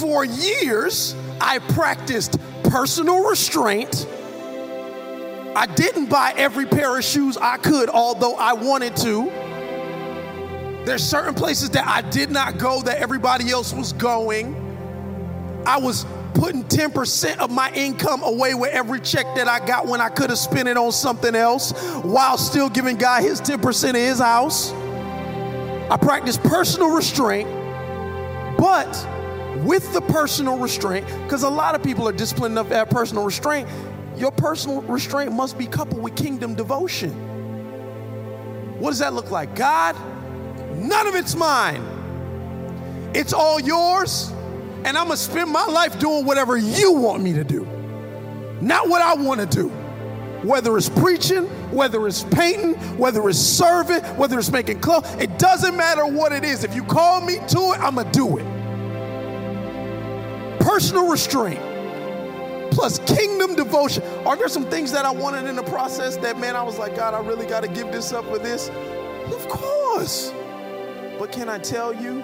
[0.00, 4.06] for years I practiced personal restraint.
[5.54, 9.24] I didn't buy every pair of shoes I could, although I wanted to.
[10.86, 14.56] There's certain places that I did not go that everybody else was going.
[15.66, 20.00] I was putting 10% of my income away with every check that I got when
[20.00, 21.72] I could have spent it on something else
[22.02, 24.72] while still giving God his 10% of his house.
[25.90, 27.48] I practice personal restraint,
[28.58, 29.08] but
[29.64, 33.24] with the personal restraint, because a lot of people are disciplined enough to have personal
[33.24, 33.68] restraint,
[34.16, 37.10] your personal restraint must be coupled with kingdom devotion.
[38.78, 39.54] What does that look like?
[39.54, 39.96] God,
[40.74, 41.82] none of it's mine.
[43.14, 44.32] It's all yours
[44.84, 47.66] and I'm gonna spend my life doing whatever you want me to do,
[48.60, 49.68] not what I wanna do.
[50.42, 55.76] Whether it's preaching, whether it's painting, whether it's serving, whether it's making clothes, it doesn't
[55.76, 56.64] matter what it is.
[56.64, 58.46] If you call me to it, I'm gonna do it.
[60.60, 61.60] Personal restraint
[62.72, 64.02] plus kingdom devotion.
[64.26, 66.96] Are there some things that I wanted in the process that, man, I was like,
[66.96, 68.70] God, I really got to give this up for this?
[69.26, 70.32] Of course.
[71.18, 72.22] But can I tell you,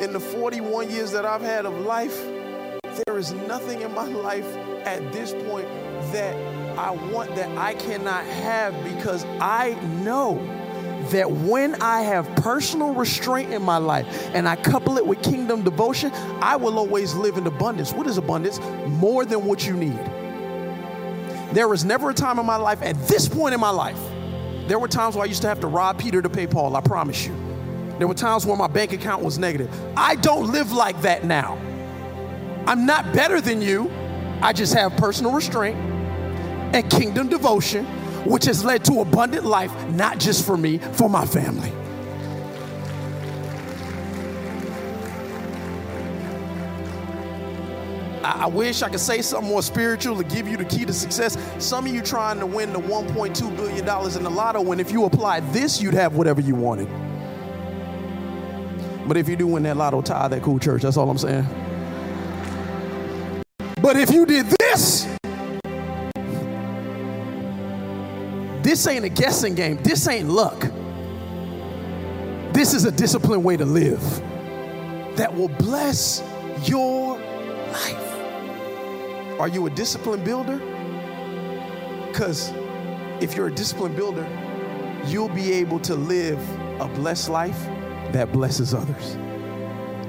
[0.00, 2.22] in the 41 years that I've had of life,
[3.06, 4.46] there is nothing in my life
[4.86, 5.66] at this point
[6.12, 6.36] that
[6.78, 10.34] I want that I cannot have because I know
[11.10, 15.62] that when I have personal restraint in my life and I couple it with kingdom
[15.62, 17.92] devotion, I will always live in abundance.
[17.92, 18.58] What is abundance?
[18.88, 19.98] More than what you need.
[21.52, 23.98] There was never a time in my life, at this point in my life,
[24.66, 26.80] there were times where I used to have to rob Peter to pay Paul, I
[26.80, 27.45] promise you.
[27.98, 29.70] There were times where my bank account was negative.
[29.96, 31.58] I don't live like that now.
[32.66, 33.90] I'm not better than you.
[34.42, 35.76] I just have personal restraint
[36.74, 37.86] and kingdom devotion,
[38.26, 41.72] which has led to abundant life, not just for me, for my family.
[48.22, 51.38] I, wish I could say something more spiritual to give you the key to success.
[51.58, 55.04] Some of you trying to win the $1.2 billion in the lotto, when if you
[55.04, 56.88] apply this, you'd have whatever you wanted.
[59.06, 60.82] But if you do win that lotto, tie that cool church.
[60.82, 61.46] That's all I'm saying.
[63.80, 65.06] But if you did this,
[68.64, 69.78] this ain't a guessing game.
[69.82, 70.60] This ain't luck.
[72.52, 74.02] This is a disciplined way to live
[75.16, 76.22] that will bless
[76.64, 77.16] your
[77.70, 78.12] life.
[79.38, 80.58] Are you a discipline builder?
[82.08, 82.52] Because
[83.20, 84.26] if you're a discipline builder,
[85.06, 86.40] you'll be able to live
[86.80, 87.68] a blessed life
[88.12, 89.16] that blesses others.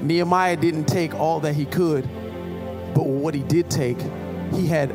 [0.02, 2.04] Nehemiah didn't take all that he could,
[2.94, 4.00] but what he did take,
[4.52, 4.94] he had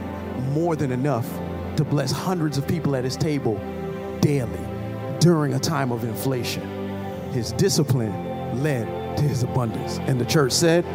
[0.54, 1.30] more than enough
[1.78, 3.56] to bless hundreds of people at his table
[4.22, 4.60] daily
[5.20, 6.64] during a time of inflation.
[7.32, 9.98] His discipline led to his abundance.
[10.00, 10.86] And the church said,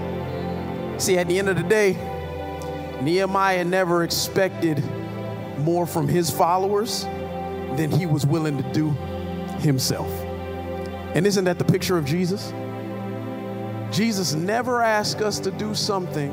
[1.01, 1.93] See, at the end of the day,
[3.03, 4.83] Nehemiah never expected
[5.59, 7.05] more from his followers
[7.77, 8.91] than he was willing to do
[9.61, 10.09] himself.
[11.15, 12.53] And isn't that the picture of Jesus?
[13.91, 16.31] Jesus never asks us to do something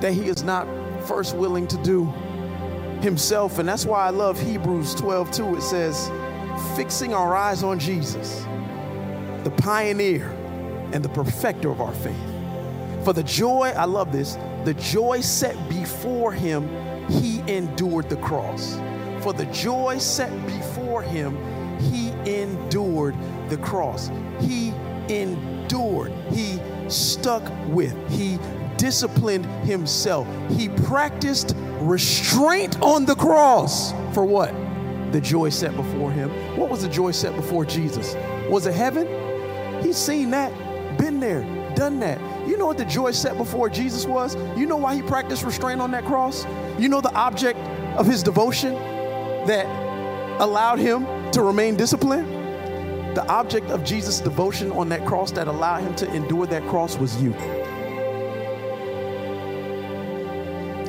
[0.00, 0.66] that he is not
[1.06, 2.04] first willing to do
[3.00, 3.58] himself.
[3.58, 5.56] And that's why I love Hebrews 12 2.
[5.56, 6.10] It says,
[6.76, 8.44] fixing our eyes on Jesus,
[9.44, 10.28] the pioneer
[10.92, 12.16] and the perfecter of our faith.
[13.04, 16.68] For the joy, I love this, the joy set before him,
[17.08, 18.78] he endured the cross.
[19.22, 21.36] For the joy set before him,
[21.80, 23.14] he endured
[23.48, 24.10] the cross.
[24.40, 24.72] He
[25.08, 26.12] endured.
[26.30, 27.94] He stuck with.
[28.10, 28.38] He
[28.76, 30.26] disciplined himself.
[30.50, 33.92] He practiced restraint on the cross.
[34.12, 34.54] For what?
[35.12, 36.30] The joy set before him.
[36.56, 38.14] What was the joy set before Jesus?
[38.48, 39.06] Was it heaven?
[39.82, 40.52] He's seen that,
[40.98, 41.42] been there,
[41.74, 42.18] done that.
[42.48, 44.36] You know what the joy set before Jesus was?
[44.56, 46.46] You know why he practiced restraint on that cross?
[46.78, 47.58] You know the object
[47.96, 48.74] of his devotion
[49.46, 49.66] that
[50.40, 52.37] allowed him to remain disciplined?
[53.18, 56.96] The object of Jesus' devotion on that cross that allowed him to endure that cross
[56.96, 57.34] was you.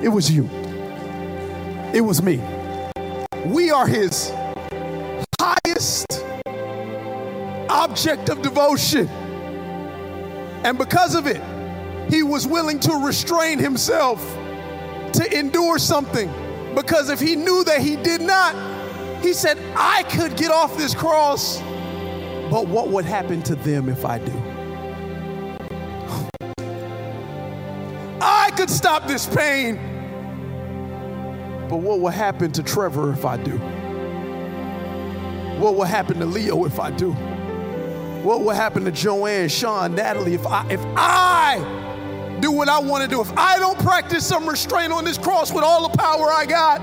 [0.04, 0.48] It was you.
[1.92, 2.40] It was me.
[3.48, 4.32] We are his
[5.42, 6.24] highest
[7.68, 9.08] object of devotion.
[10.64, 11.42] And because of it,
[12.12, 14.22] he was willing to restrain himself
[15.14, 16.32] to endure something.
[16.76, 18.54] Because if he knew that he did not,
[19.24, 21.60] he said, I could get off this cross,
[22.50, 24.34] but what would happen to them if I do?
[28.22, 29.76] I could stop this pain,
[31.70, 33.58] but what will happen to Trevor if I do?
[35.60, 37.12] What will happen to Leo if I do?
[38.24, 43.04] What will happen to Joanne, Sean, Natalie if I if I do what I want
[43.04, 43.22] to do?
[43.22, 46.82] If I don't practice some restraint on this cross with all the power I got,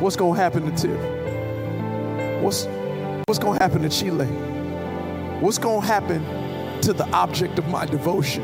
[0.00, 2.42] what's going to happen to Tiff?
[2.42, 2.66] What's
[3.30, 4.26] what's going to happen to Chile?
[5.38, 8.42] What's going to happen to the object of my devotion?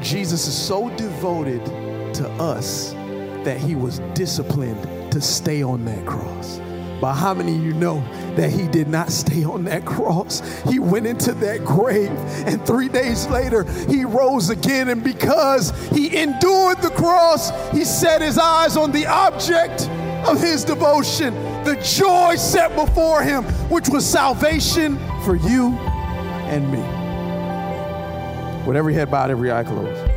[0.00, 1.64] Jesus is so devoted
[2.14, 2.92] to us
[3.42, 6.60] that he was disciplined to stay on that cross.
[7.00, 7.98] But how many of you know
[8.36, 10.40] that he did not stay on that cross?
[10.68, 12.12] He went into that grave,
[12.46, 14.88] and three days later, he rose again.
[14.88, 19.88] And because he endured the cross, he set his eyes on the object
[20.28, 21.34] of his devotion,
[21.64, 25.72] the joy set before him, which was salvation for you
[26.48, 26.80] and me.
[28.66, 30.10] With every head bowed, every eye closed.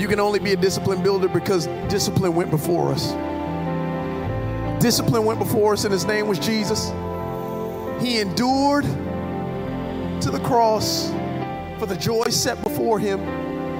[0.00, 3.12] You can only be a discipline builder because discipline went before us.
[4.82, 6.90] Discipline went before us, and his name was Jesus.
[8.00, 8.84] He endured
[10.22, 11.10] to the cross
[11.78, 13.20] for the joy set before him.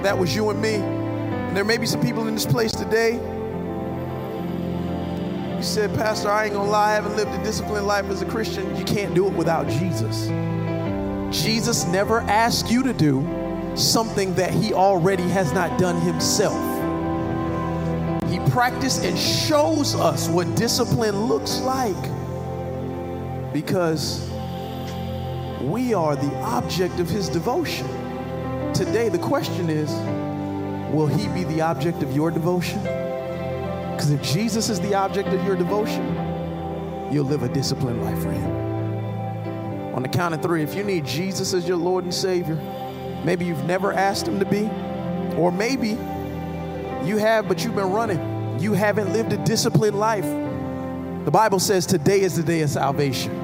[0.03, 1.00] That was you and me.
[1.51, 3.15] And there may be some people in this place today.
[5.57, 8.25] You said, Pastor, I ain't gonna lie, I haven't lived a disciplined life as a
[8.25, 8.73] Christian.
[8.77, 10.27] You can't do it without Jesus.
[11.29, 13.27] Jesus never asked you to do
[13.75, 16.55] something that he already has not done himself.
[18.29, 22.01] He practiced and shows us what discipline looks like
[23.51, 24.25] because
[25.59, 27.89] we are the object of his devotion.
[28.73, 29.91] today the question is
[30.91, 32.81] will he be the object of your devotion?
[32.81, 36.03] Because if Jesus is the object of your devotion,
[37.11, 38.51] you'll live a disciplined life for him.
[39.95, 42.55] On the count of three, if you need Jesus as your Lord and Savior,
[43.23, 44.69] maybe you've never asked him to be,
[45.35, 45.89] or maybe
[47.05, 48.59] you have, but you've been running.
[48.59, 50.25] You haven't lived a disciplined life.
[51.25, 53.40] The Bible says today is the day of salvation.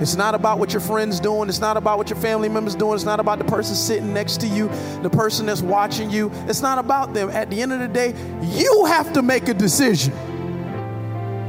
[0.00, 1.48] It's not about what your friends doing.
[1.48, 2.94] It's not about what your family members doing.
[2.94, 4.68] It's not about the person sitting next to you,
[5.02, 6.30] the person that's watching you.
[6.46, 7.30] It's not about them.
[7.30, 10.12] At the end of the day, you have to make a decision.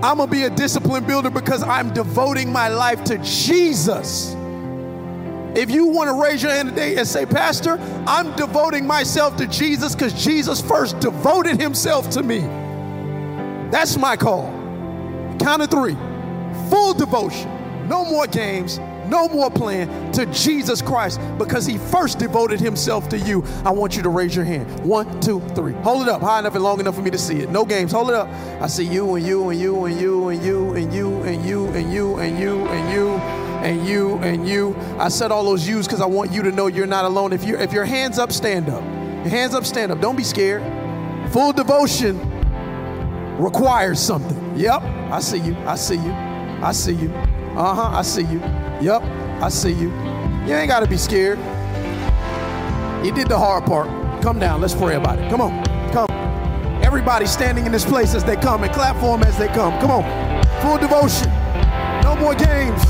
[0.01, 4.35] I'm going to be a discipline builder because I'm devoting my life to Jesus.
[5.55, 7.77] If you want to raise your hand today and say, Pastor,
[8.07, 12.39] I'm devoting myself to Jesus because Jesus first devoted himself to me.
[13.71, 14.45] That's my call.
[15.39, 15.97] Count of three.
[16.69, 17.58] Full devotion.
[17.89, 18.77] No more games,
[19.07, 23.43] no more playing to Jesus Christ because he first devoted himself to you.
[23.65, 24.85] I want you to raise your hand.
[24.85, 25.73] One, two, three.
[25.73, 27.49] Hold it up high enough and long enough for me to see it.
[27.49, 27.91] No games.
[27.91, 28.27] Hold it up.
[28.61, 31.67] I see you and you and you and you and you and you and you
[31.67, 34.75] and you and you and you and you and you.
[34.99, 37.33] I said all those yous because I want you to know you're not alone.
[37.33, 38.83] If you if your hands up, stand up.
[38.83, 39.99] Your hands up, stand up.
[39.99, 40.61] Don't be scared.
[41.31, 42.19] Full devotion
[43.39, 44.55] requires something.
[44.55, 45.55] Yep, I see you.
[45.65, 46.11] I see you.
[46.61, 47.38] I see you.
[47.59, 47.89] Uh huh.
[47.97, 48.39] I see you.
[48.79, 49.03] Yep.
[49.43, 49.89] I see you.
[50.47, 51.37] You ain't got to be scared.
[53.05, 53.89] You did the hard part.
[54.23, 54.61] Come down.
[54.61, 55.29] Let's pray about it.
[55.29, 55.65] Come on.
[55.91, 56.07] Come.
[56.81, 59.77] Everybody standing in this place as they come and clap for them as they come.
[59.81, 60.03] Come on.
[60.61, 61.27] Full devotion.
[62.01, 62.81] No more games.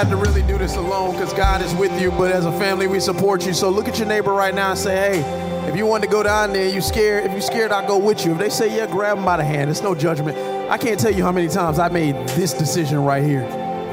[0.00, 2.10] Had to really do this alone because God is with you.
[2.10, 3.52] But as a family, we support you.
[3.52, 6.22] So look at your neighbor right now and say, hey, if you want to go
[6.22, 7.26] down there, you scared.
[7.26, 8.32] If you're scared, I'll go with you.
[8.32, 9.68] If they say, yeah, grab them by the hand.
[9.68, 10.38] It's no judgment.
[10.70, 13.46] I can't tell you how many times I made this decision right here.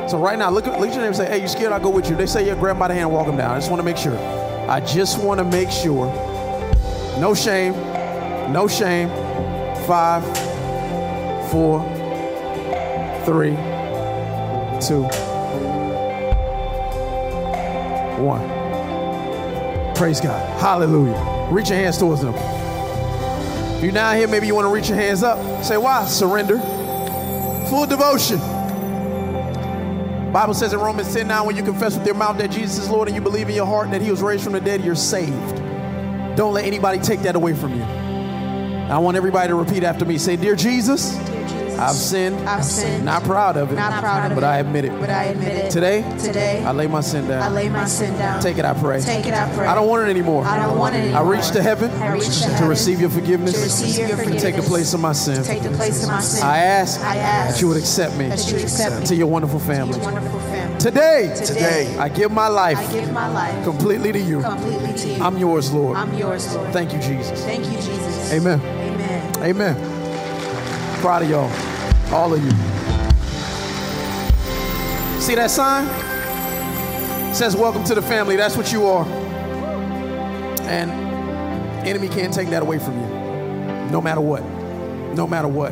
[0.08, 1.74] So right now, look at, look at your neighbor and say, hey, you scared?
[1.74, 2.14] I'll go with you.
[2.14, 3.51] If they say, yeah, grab them by the hand, walk them down.
[3.51, 4.18] I just want to make sure.
[4.70, 6.08] I just want to make sure.
[7.20, 7.74] No shame.
[8.53, 9.10] No shame.
[9.86, 10.24] Five,
[11.51, 11.84] four,
[13.26, 13.58] three,
[14.80, 15.10] two,
[18.20, 18.41] one.
[19.95, 20.59] Praise God.
[20.59, 21.49] Hallelujah.
[21.51, 22.34] Reach your hands towards them.
[22.36, 25.63] If you're down here, maybe you want to reach your hands up.
[25.63, 26.05] Say, why?
[26.05, 26.59] Surrender.
[27.70, 28.39] Full devotion.
[30.32, 32.89] Bible says in Romans 10 now, when you confess with your mouth that Jesus is
[32.89, 34.95] Lord and you believe in your heart that he was raised from the dead, you're
[34.95, 35.55] saved.
[36.36, 37.84] Don't let anybody take that away from you.
[37.84, 40.18] I want everybody to repeat after me.
[40.18, 41.18] Say, Dear Jesus,
[41.80, 42.47] I've sinned.
[42.47, 43.05] I've sinned.
[43.05, 43.75] Not proud of it.
[43.75, 44.47] Not proud of but it.
[44.47, 44.99] I admit it.
[44.99, 45.71] But I admit it.
[45.71, 47.43] Today, Today, I lay my sin down.
[47.43, 48.41] I lay my sin down.
[48.41, 49.02] Take it, I pray.
[49.02, 49.68] Take it, I pray.
[49.68, 50.45] I don't want it anymore.
[50.45, 51.22] I don't want it anymore.
[51.26, 54.18] I reach to heaven, I reach to to heaven receive your forgiveness, to receive your
[54.18, 54.41] forgiveness.
[54.41, 55.43] to take the place of my sin.
[55.43, 56.45] Take the place of my sin.
[56.45, 59.27] I ask, I ask that you would accept me that you accept me to your
[59.27, 59.97] wonderful to family.
[59.97, 60.80] your wonderful family.
[60.80, 64.41] Today, Today, I give my life I give my life completely to you.
[64.41, 65.23] completely to you.
[65.23, 65.97] I'm yours, Lord.
[65.97, 66.72] I'm yours, Lord.
[66.73, 67.43] Thank you, Jesus.
[67.43, 68.34] Thank you, Jesus.
[68.34, 68.60] Amen.
[68.61, 69.38] Amen.
[69.43, 69.97] Amen.
[71.02, 71.52] Proud of y'all.
[72.11, 72.49] All of you.
[75.22, 75.86] See that sign?
[77.30, 78.36] It says welcome to the family.
[78.36, 79.06] That's what you are.
[80.64, 80.90] And
[81.88, 83.07] enemy can't take that away from you.
[83.91, 84.44] No matter what.
[85.14, 85.72] No matter what.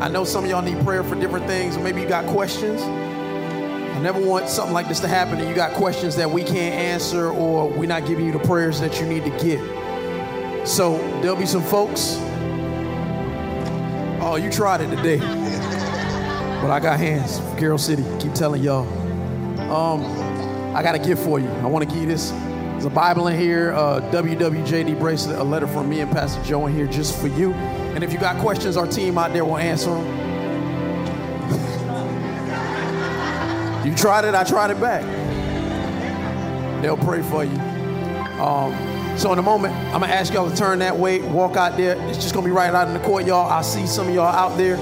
[0.00, 2.80] I know some of y'all need prayer for different things, or maybe you got questions.
[2.82, 6.74] I never want something like this to happen and you got questions that we can't
[6.74, 10.68] answer or we're not giving you the prayers that you need to get.
[10.68, 12.20] So there'll be some folks.
[14.28, 15.18] Oh, you tried it today.
[15.18, 17.38] But I got hands.
[17.60, 18.02] Carroll City.
[18.18, 18.82] Keep telling y'all.
[19.72, 20.02] Um,
[20.74, 21.46] I got a gift for you.
[21.48, 22.30] I want to give you this.
[22.32, 26.66] There's a Bible in here, uh, WWJD bracelet, a letter from me and Pastor Joe
[26.66, 27.52] in here just for you.
[27.54, 30.04] And if you got questions, our team out there will answer them.
[33.86, 35.04] you tried it, I tried it back.
[36.82, 37.60] They'll pray for you.
[38.40, 41.78] Um, So in a moment, I'm gonna ask y'all to turn that way, walk out
[41.78, 41.96] there.
[42.08, 43.50] It's just gonna be right out in the court, y'all.
[43.50, 44.76] I see some of y'all out there.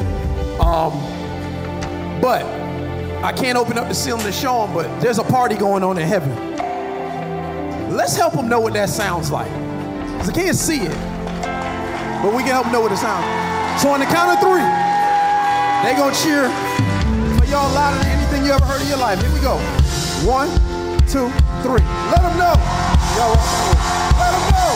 [0.61, 0.93] Um,
[2.21, 2.45] but
[3.23, 5.99] I can't open up the ceiling to show them, but there's a party going on
[5.99, 6.33] in heaven.
[7.97, 9.51] Let's help them know what that sounds like.
[10.13, 10.95] Because I can't see it,
[12.21, 13.81] but we can help them know what it sounds like.
[13.81, 14.67] So on the count of three,
[15.87, 16.51] they gonna cheer
[17.39, 19.21] for y'all louder than anything you ever heard in your life.
[19.21, 19.59] Here we go.
[20.27, 20.51] One,
[21.07, 21.31] two,
[21.63, 21.85] three.
[22.11, 22.94] Let them know.
[23.17, 23.27] Yo,
[24.19, 24.73] let them know.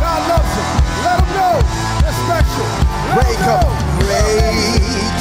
[0.00, 0.68] God loves them.
[1.04, 1.56] Let them know.
[2.02, 2.68] They're special.
[3.08, 3.64] Let 'em Wake up.
[3.64, 3.70] know.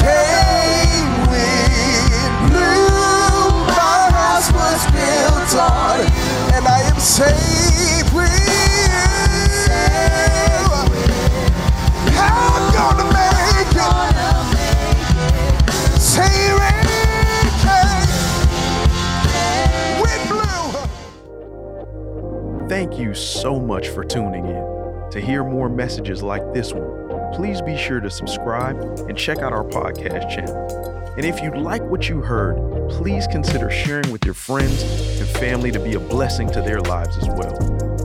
[0.04, 3.66] Hurricane wind blew.
[3.68, 6.00] My house was built on,
[6.56, 8.92] and I am safe with you.
[12.18, 13.84] I'm gonna make it.
[16.00, 16.81] Say hurricane
[22.72, 25.10] Thank you so much for tuning in.
[25.12, 28.78] To hear more messages like this one, please be sure to subscribe
[29.10, 31.14] and check out our podcast channel.
[31.18, 32.56] And if you like what you heard,
[32.90, 34.84] please consider sharing with your friends
[35.20, 37.58] and family to be a blessing to their lives as well.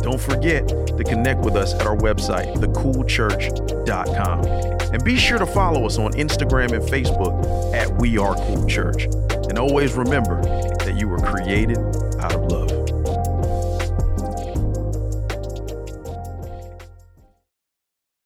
[0.02, 4.47] Don't forget to connect with us at our website, thecoolchurch.com.
[4.93, 9.05] And be sure to follow us on Instagram and Facebook at We Are Cool Church.
[9.05, 11.78] And always remember that you were created
[12.18, 12.76] out of love.